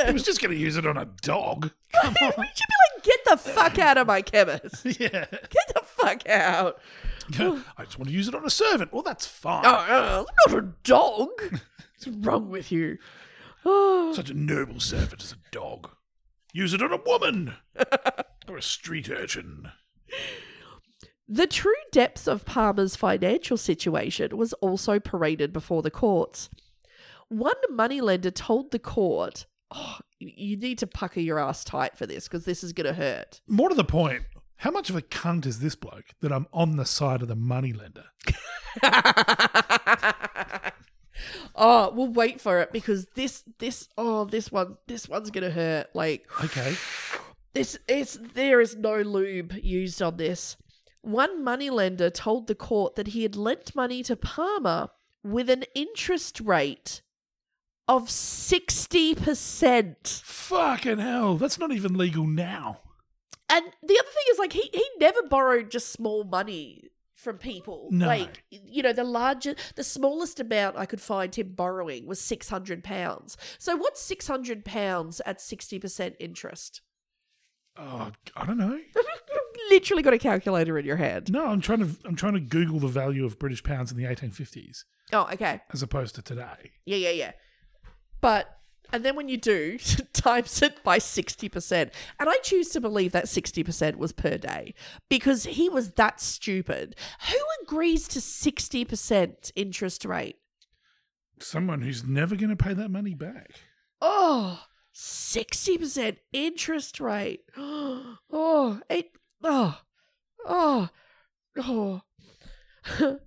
[0.00, 0.12] worse.
[0.12, 1.70] was just going to use it on a dog.
[2.00, 2.32] Come on.
[2.38, 4.84] we should be like, get the fuck out of my chemist.
[4.84, 5.26] yeah.
[5.30, 6.80] Get the fuck out.
[7.38, 8.92] I just want to use it on a servant.
[8.92, 9.64] Well, that's fine.
[9.64, 11.30] Oh, uh, not a dog.
[11.50, 12.98] What's wrong with you?
[13.64, 14.12] Oh.
[14.16, 15.90] Such a noble servant as a dog.
[16.52, 17.54] Use it on a woman
[18.48, 19.70] or a street urchin.
[21.26, 26.50] The true depths of Palmer's financial situation was also paraded before the courts.
[27.32, 32.28] One moneylender told the court, oh, you- need to pucker your ass tight for this
[32.28, 33.40] because this is going to hurt.
[33.48, 34.24] More to the point,
[34.56, 37.34] how much of a cunt is this bloke that I'm on the side of the
[37.34, 38.04] moneylender?
[41.54, 45.50] oh, we'll wait for it because this, this, oh, this one, this one's going to
[45.50, 45.88] hurt.
[45.94, 46.76] Like, Okay.
[47.54, 50.56] This it's there is no lube used on this.
[51.02, 54.88] One moneylender told the court that he had lent money to Palmer
[55.22, 57.02] with an interest rate
[57.88, 60.22] of 60%.
[60.22, 61.36] Fucking hell.
[61.36, 62.78] That's not even legal now.
[63.48, 67.88] And the other thing is like he he never borrowed just small money from people.
[67.90, 68.06] No.
[68.06, 72.82] Like you know, the largest the smallest amount I could find him borrowing was 600
[72.82, 73.36] pounds.
[73.58, 76.80] So what's 600 pounds at 60% interest?
[77.76, 78.74] Oh, I don't know.
[78.74, 79.06] You've
[79.70, 81.30] literally got a calculator in your hand.
[81.30, 84.04] No, I'm trying to I'm trying to Google the value of British pounds in the
[84.04, 85.60] 1850s Oh, okay.
[85.72, 86.70] as opposed to today.
[86.86, 87.32] Yeah, yeah, yeah.
[88.22, 88.58] But
[88.92, 89.78] and then when you do,
[90.12, 91.90] times it by 60%.
[92.20, 94.74] And I choose to believe that 60% was per day
[95.08, 96.94] because he was that stupid.
[97.30, 100.36] Who agrees to 60% interest rate?
[101.40, 103.52] Someone who's never going to pay that money back.
[104.00, 104.60] Oh,
[104.94, 107.44] 60% interest rate.
[108.34, 109.10] Oh, it,
[109.42, 109.78] oh,
[110.46, 110.88] oh,
[111.58, 112.00] oh.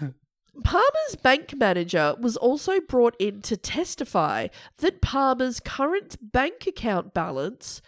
[0.64, 4.48] Palmer's bank manager was also brought in to testify
[4.78, 7.80] that Palmer's current bank account balance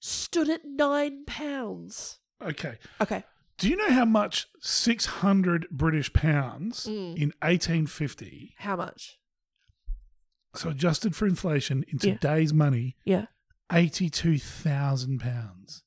[0.00, 2.18] stood at nine pounds.
[2.42, 2.78] Okay.
[3.00, 3.22] Okay.
[3.58, 7.16] Do you know how much 600 British pounds Mm.
[7.16, 9.18] in 1850, How much?
[10.56, 12.14] so adjusted for inflation in Yeah.
[12.14, 13.26] today's money, Yeah.
[13.70, 15.84] 82,000 pounds?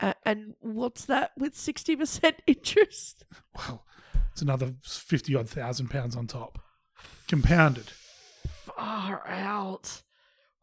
[0.00, 3.24] And what's that with 60% interest?
[3.56, 3.84] Well,
[4.38, 6.60] it's another 50 odd thousand pounds on top.
[7.26, 7.90] Compounded.
[8.46, 10.02] Far out.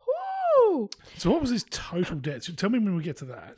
[0.07, 0.89] Woo!
[1.17, 2.45] So what was his total debt?
[2.45, 3.57] So tell me when we get to that.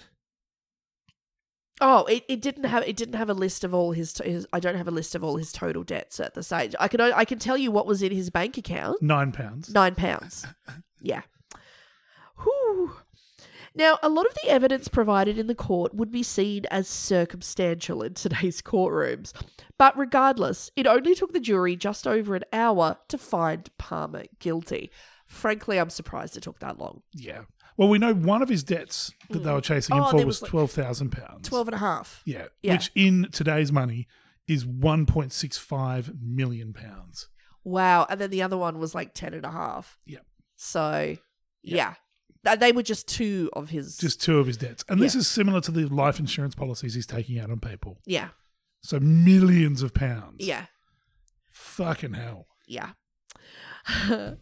[1.79, 4.59] Oh, it, it didn't have it didn't have a list of all his, his I
[4.59, 6.73] don't have a list of all his total debts at the stage.
[6.79, 8.99] I can I can tell you what was in his bank account.
[9.03, 9.71] Nine pounds.
[9.71, 10.47] Nine pounds.
[10.99, 11.21] Yeah.
[12.43, 12.91] Whew.
[13.77, 18.01] Now, a lot of the evidence provided in the court would be seen as circumstantial
[18.01, 19.33] in today's courtrooms.
[19.77, 24.91] But regardless, it only took the jury just over an hour to find Palmer guilty.
[25.27, 27.03] Frankly, I'm surprised it took that long.
[27.13, 27.41] Yeah.
[27.77, 29.63] Well, we know one of his debts that they were mm.
[29.63, 31.47] chasing him Oh, for was, was twelve thousand pounds.
[31.47, 32.23] Twelve and a half.
[32.25, 32.73] Yeah, Yeah.
[32.73, 34.07] Which in today's money
[34.47, 37.29] is one point six five million pounds.
[37.63, 38.07] Wow.
[38.09, 39.99] And then the other one was like ten and a half.
[40.05, 40.19] Yeah.
[40.55, 41.17] So,
[41.61, 41.85] yeah.
[41.89, 41.97] Th-
[42.55, 43.97] They were just two of his.
[43.97, 44.83] Just two of his debts.
[44.89, 45.19] And this Yeah.
[45.19, 47.99] is similar to the life insurance policies he's taking out on people.
[48.05, 48.29] yeah.
[48.81, 50.35] So millions of pounds.
[50.45, 50.67] Yeah.
[51.51, 52.47] Fucking hell.
[52.67, 52.91] Yeah.
[53.99, 54.33] Uh,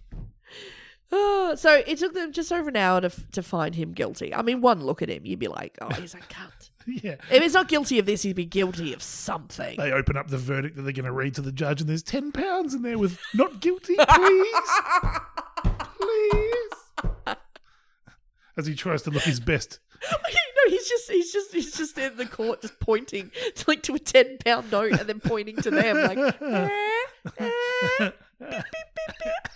[1.55, 4.33] so it took them just over an hour to, f- to find him guilty.
[4.35, 6.69] I mean, one look at him, you'd be like, oh, he's a cunt.
[6.87, 7.15] Yeah.
[7.31, 9.75] If he's not guilty of this, he'd be guilty of something.
[9.77, 12.03] They open up the verdict that they're going to read to the judge, and there's
[12.03, 14.55] ten pounds in there with "not guilty, please,
[15.99, 17.35] please."
[18.57, 19.79] As he tries to look his best.
[20.11, 20.17] no,
[20.69, 23.99] he's just he's just he's just in the court, just pointing to like to a
[23.99, 26.17] ten pound note and then pointing to them like.
[26.41, 26.69] "Eh,
[27.39, 27.49] eh,
[27.99, 28.83] beep, beep, beep,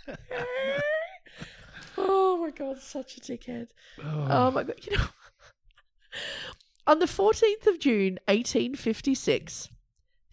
[0.08, 0.80] beep, eh."
[1.98, 3.68] Oh my god, such a dickhead.
[4.04, 5.06] Oh my god, you know.
[6.88, 9.68] On the 14th of June, 1856,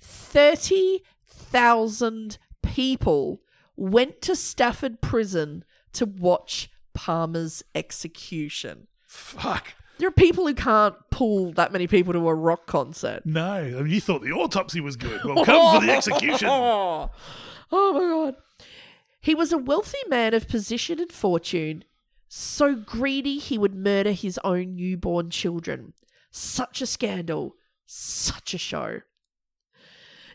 [0.00, 3.42] 30,000 people
[3.76, 8.86] went to Stafford Prison to watch Palmer's execution.
[9.06, 9.74] Fuck.
[9.98, 13.24] There are people who can't pull that many people to a rock concert.
[13.24, 15.22] No, I mean, you thought the autopsy was good.
[15.24, 16.48] Well, come for the execution.
[16.50, 17.10] Oh,
[17.72, 18.36] oh my god.
[19.20, 21.84] He was a wealthy man of position and fortune,
[22.28, 25.92] so greedy he would murder his own newborn children.
[26.30, 27.56] Such a scandal,
[27.86, 29.00] such a show.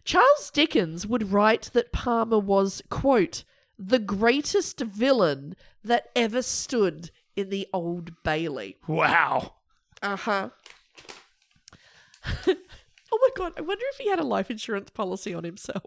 [0.04, 3.44] Charles Dickens would write that Palmer was, quote,
[3.88, 8.78] the greatest villain that ever stood in the Old Bailey.
[8.88, 9.54] Wow.
[10.02, 10.50] Uh huh.
[12.48, 12.56] oh
[13.12, 15.84] my god, I wonder if he had a life insurance policy on himself.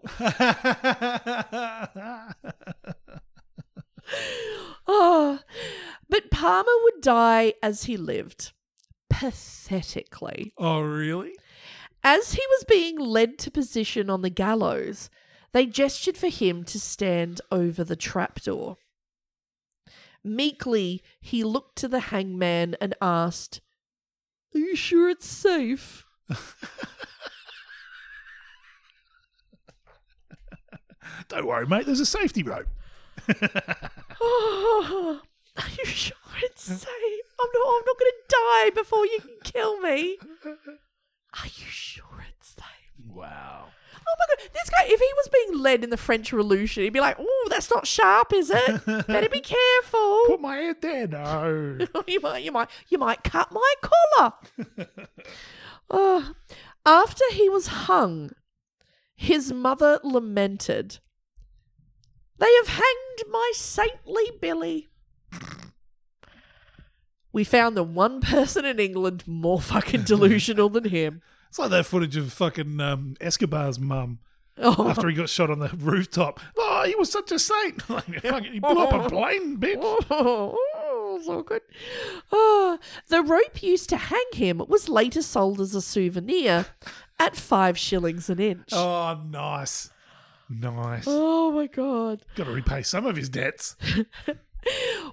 [4.87, 5.39] Oh,
[6.09, 8.51] but Palmer would die as he lived,
[9.09, 10.53] pathetically.
[10.57, 11.33] oh, really?
[12.03, 15.09] As he was being led to position on the gallows,
[15.55, 18.75] they gestured for him to stand over the trapdoor.
[20.21, 23.61] Meekly, he looked to the hangman and asked,
[24.53, 26.05] Are you sure it's safe?
[31.29, 31.85] Don't worry, mate.
[31.85, 32.67] There's a safety rope.
[34.19, 35.21] Oh,
[35.57, 36.89] are you sure it's safe?
[37.39, 37.65] I'm not.
[37.65, 40.17] I'm not going to die before you can kill me.
[40.43, 42.65] Are you sure it's safe?
[43.09, 43.64] Wow.
[44.07, 44.83] Oh my god, this guy!
[44.85, 47.87] If he was being led in the French Revolution, he'd be like, "Oh, that's not
[47.87, 48.85] sharp, is it?
[48.85, 50.23] Better be careful.
[50.27, 51.07] Put my head there.
[51.07, 51.77] No.
[52.07, 54.33] you might, you might, you might cut my collar."
[55.89, 56.33] oh,
[56.85, 58.31] after he was hung,
[59.15, 60.99] his mother lamented.
[62.37, 64.89] They have hanged my saintly Billy.
[67.31, 71.21] We found the one person in England more fucking delusional than him.
[71.55, 74.19] It's like that footage of fucking um, Escobar's mum
[74.57, 76.41] Oh, after he got shot on the rooftop.
[76.57, 77.87] Oh, he was such a saint.
[77.89, 79.77] Like, fucking- he blew up a plane, bitch.
[80.09, 81.61] Oh, so good.
[82.33, 82.77] Ah,
[83.07, 86.65] the rope used to hang him was later sold as a souvenir
[87.19, 88.67] at five shillings an inch.
[88.73, 89.91] Oh, nice.
[90.49, 91.05] Nice.
[91.07, 92.21] Oh my god.
[92.35, 93.77] Got to repay some of his debts.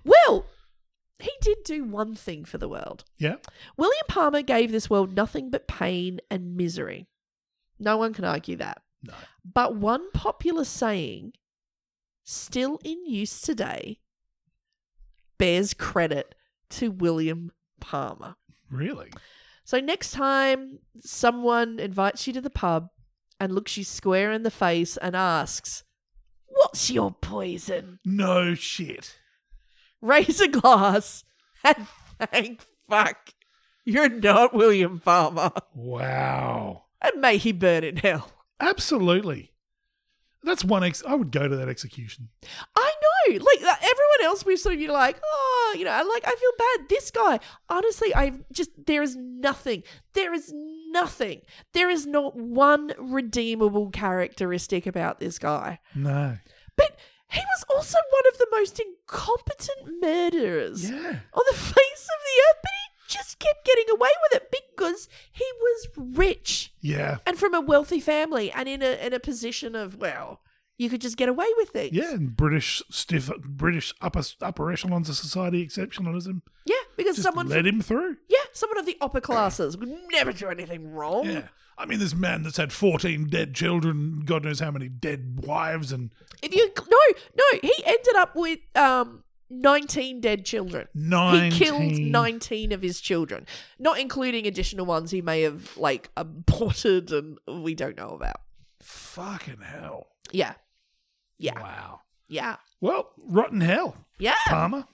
[0.03, 0.47] Well,
[1.23, 3.05] he did do one thing for the world.
[3.17, 3.37] Yeah.
[3.77, 7.07] William Palmer gave this world nothing but pain and misery.
[7.79, 8.83] No one can argue that.
[9.05, 9.15] No.
[9.45, 11.35] But one popular saying,
[12.25, 14.01] still in use today,
[15.39, 16.35] bears credit
[16.71, 18.35] to William Palmer.
[18.69, 19.11] Really?
[19.65, 22.89] So next time someone invites you to the pub
[23.39, 25.85] and looks you square in the face and asks,
[26.47, 27.99] What's your poison?
[28.05, 29.17] No shit.
[30.03, 31.25] Raise a glass
[31.65, 31.87] and
[32.19, 32.61] thank
[32.91, 33.33] fuck
[33.85, 35.51] you're not William Palmer.
[35.75, 36.85] Wow.
[37.01, 38.31] And may he burn in hell.
[38.61, 39.53] Absolutely.
[40.45, 41.03] That's one ex.
[41.07, 42.29] I would go to that execution.
[42.77, 43.35] I know.
[43.35, 46.35] Like uh, everyone else, we've sort of, you're like, oh, you know, I'm like, I
[46.35, 46.89] feel bad.
[46.89, 47.39] This guy,
[47.69, 49.85] honestly, I just, there is nothing.
[50.15, 50.53] There is
[50.91, 51.43] nothing.
[51.73, 55.79] There is not one redeemable characteristic about this guy.
[55.95, 56.39] No.
[57.33, 61.21] He was also one of the most incompetent murderers Yeah.
[61.33, 65.09] on the face of the earth, but he just kept getting away with it because
[65.33, 67.19] he was rich Yeah.
[67.27, 70.41] and from a wealthy family and in a in a position of well,
[70.79, 71.93] you could just get away with things.
[71.93, 72.13] Yeah.
[72.13, 77.59] And British stiff, British upper upper echelons of society exceptionalism yeah, because just someone let
[77.65, 78.17] from, him through.
[78.29, 81.27] yeah, someone of the upper classes would never do anything wrong.
[81.27, 81.49] Yeah.
[81.79, 85.91] I mean, this man that's had 14 dead children, God knows how many dead wives,
[85.93, 86.13] and
[86.43, 86.99] If you no
[87.37, 89.25] no, he ended up with um.
[89.55, 90.89] 19 dead children.
[90.95, 91.53] 19.
[91.53, 93.47] He killed 19 of his children,
[93.79, 98.41] not including additional ones he may have like aborted and we don't know about.
[98.81, 100.07] fucking hell.
[100.31, 100.55] Yeah.
[101.37, 101.61] Yeah.
[101.61, 102.01] Wow.
[102.29, 102.57] Yeah.
[102.81, 104.37] Well, rotten hell, Yeah.
[104.47, 104.87] Palmer.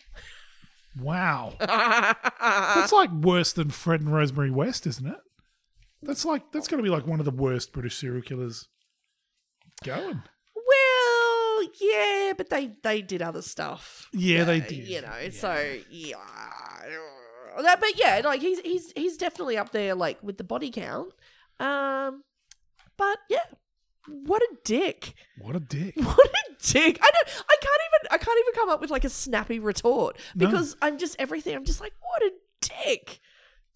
[1.01, 1.55] Wow.
[1.61, 5.21] That's like worse than Fred and Rosemary West, isn't it?
[6.03, 8.69] That's like that's going to be like one of the worst British serial killers
[9.85, 10.23] going.
[10.55, 14.09] Well, yeah, but they they did other stuff.
[14.13, 14.89] Yeah, they Uh, did.
[14.89, 16.15] You know, so yeah.
[17.57, 21.13] But yeah, like he's he's he's definitely up there, like with the body count.
[21.59, 22.23] Um,
[22.97, 23.45] but yeah,
[24.07, 25.15] what a dick!
[25.41, 25.95] What a dick.
[26.03, 26.99] What a dick!
[27.03, 27.29] I don't.
[27.49, 28.09] I can't even.
[28.13, 30.47] I can't even come up with like a snappy retort No.
[30.47, 31.57] because I'm just everything.
[31.57, 32.31] I'm just like, what a
[32.61, 33.21] dick!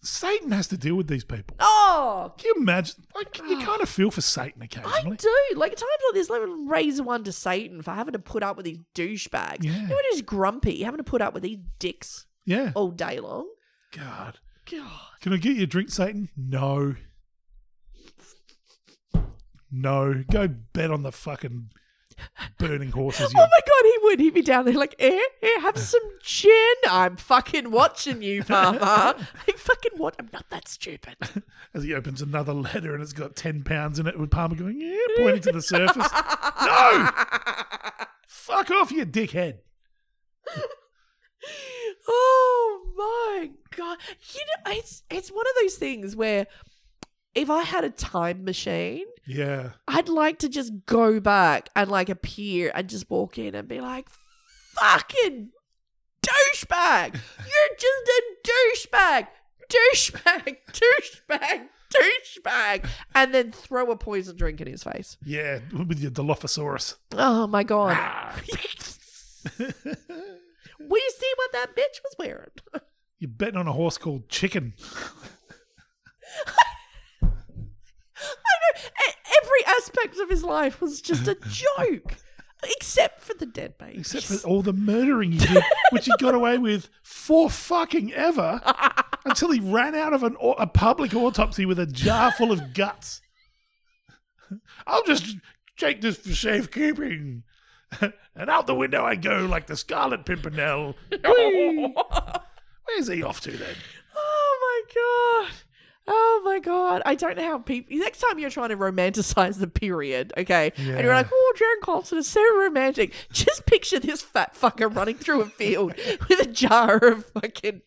[0.03, 1.55] Satan has to deal with these people.
[1.59, 3.05] Oh, Can you imagine?
[3.15, 3.65] Like, you ah.
[3.65, 4.93] kind of feel for Satan occasionally.
[4.93, 5.17] I occasionally.
[5.17, 5.59] do.
[5.59, 8.43] Like at times like this, let me raise one to Satan for having to put
[8.43, 9.63] up with these douchebags.
[9.63, 9.81] Yeah.
[9.81, 12.73] You know, just grumpy, having to put up with these dicks Yeah.
[12.75, 13.47] all day long.
[13.91, 14.39] God.
[14.69, 14.91] God.
[15.21, 16.29] Can I get you a drink, Satan?
[16.35, 16.95] No.
[19.71, 20.23] No.
[20.29, 21.69] Go bet on the fucking
[22.57, 23.33] burning horses.
[23.33, 24.19] You Oh my god, he would.
[24.19, 26.53] He'd be down there like, eh, eh, have some gin.
[26.89, 28.79] I'm fucking watching you, Palmer.
[28.81, 30.15] I fucking what?
[30.19, 31.15] I'm not that stupid.
[31.73, 34.79] as he opens another letter and it's got 10 pounds in it with Palmer going,
[34.79, 35.95] yeah, pointing to the surface.
[36.61, 37.09] no!
[38.27, 39.59] Fuck off, you dickhead.
[42.07, 43.97] oh my god.
[44.33, 46.47] You know, it's it's one of those things where
[47.35, 49.71] if I had a time machine, Yeah.
[49.87, 53.79] I'd like to just go back and like appear and just walk in and be
[53.81, 54.07] like,
[54.75, 55.49] fucking
[56.25, 57.13] douchebag.
[57.13, 59.27] You're just a douchebag.
[59.69, 60.57] Douchebag.
[60.73, 61.67] Douchebag.
[61.93, 62.85] Douchebag.
[63.15, 65.17] And then throw a poison drink in his face.
[65.25, 66.95] Yeah, with your Dilophosaurus.
[67.13, 67.95] Oh my God.
[67.97, 68.35] Ah.
[69.59, 72.49] we see what that bitch was wearing.
[73.19, 74.73] You're betting on a horse called Chicken.
[78.23, 79.13] I know.
[79.43, 82.15] Every aspect of his life was just a joke.
[82.77, 83.99] Except for the dead baby.
[83.99, 88.61] Except for all the murdering he did, which he got away with for fucking ever
[89.25, 93.21] until he ran out of an, a public autopsy with a jar full of guts.
[94.87, 95.35] I'll just
[95.77, 97.43] take this for safekeeping.
[98.01, 100.95] and out the window I go like the Scarlet Pimpernel.
[102.85, 103.75] Where's he off to then?
[104.15, 105.53] Oh my god.
[106.05, 107.01] Oh my god.
[107.05, 110.73] I don't know how people next time you're trying to romanticize the period, okay?
[110.77, 113.13] And you're like, oh Jaron Colson is so romantic.
[113.31, 115.93] Just picture this fat fucker running through a field
[116.29, 117.81] with a jar of fucking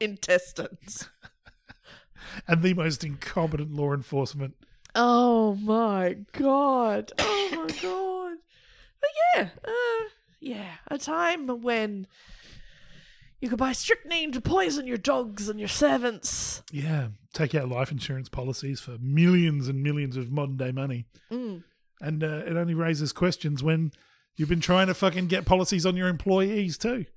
[0.00, 1.08] intestines.
[2.48, 4.54] And the most incompetent law enforcement.
[4.96, 7.12] Oh my god.
[7.18, 8.36] Oh my god.
[9.00, 10.08] But yeah, uh,
[10.40, 12.06] yeah, a time when
[13.44, 16.62] you could buy strychnine to poison your dogs and your servants.
[16.72, 21.04] Yeah, take out life insurance policies for millions and millions of modern day money.
[21.30, 21.62] Mm.
[22.00, 23.92] And uh, it only raises questions when
[24.34, 27.04] you've been trying to fucking get policies on your employees too.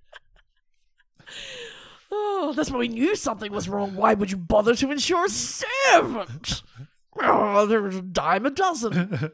[2.09, 3.95] Oh, that's why we knew something was wrong.
[3.95, 6.61] Why would you bother to insure a servant?
[7.21, 9.31] Oh, there's a dime a dozen.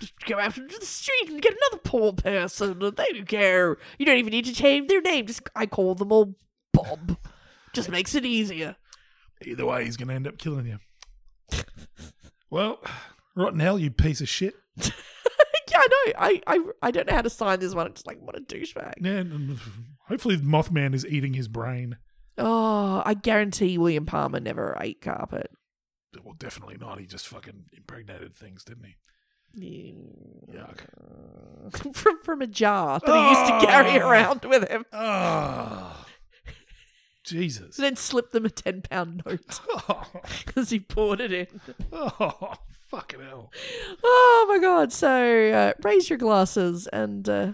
[0.00, 2.78] Just go out into the street and get another poor person.
[2.78, 3.76] They don't care.
[3.98, 5.26] You don't even need to change their name.
[5.26, 6.36] Just I call them all
[6.72, 7.18] Bob.
[7.72, 8.76] Just makes it easier.
[9.44, 10.78] Either way, he's going to end up killing you.
[12.50, 12.82] well,
[13.36, 14.54] rotten hell, you piece of shit.
[14.76, 14.90] yeah,
[15.74, 16.12] I know.
[16.18, 17.86] I, I I don't know how to sign this one.
[17.86, 18.94] It's just like what a douchebag.
[19.00, 19.56] Yeah,
[20.08, 21.96] hopefully, Mothman is eating his brain.
[22.38, 25.50] Oh, I guarantee William Palmer never ate carpet.
[26.24, 26.98] Well, definitely not.
[26.98, 28.96] He just fucking impregnated things, didn't he?
[30.52, 31.94] Yuck.
[31.96, 34.08] from from a jar that he used to carry Oh.
[34.08, 34.84] around with him.
[34.92, 36.04] Oh,
[37.24, 37.76] Jesus.
[37.78, 39.60] And then slipped them a ten pound note
[40.46, 41.46] because he poured it in.
[41.92, 42.54] Oh,
[42.88, 43.52] fucking hell.
[44.02, 44.92] Oh my god!
[44.92, 47.52] So uh, raise your glasses and uh,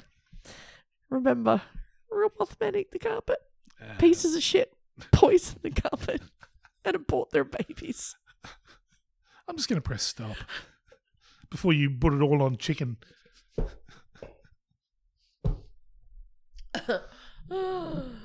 [1.11, 1.63] remember,
[2.11, 3.39] real Mothman eat the carpet.
[3.99, 4.73] Pieces of shit
[5.13, 6.23] poison the carpet
[6.85, 8.17] and abort their babies.
[9.49, 10.37] I'm just going to press stop
[11.51, 12.97] before you put it all on chicken.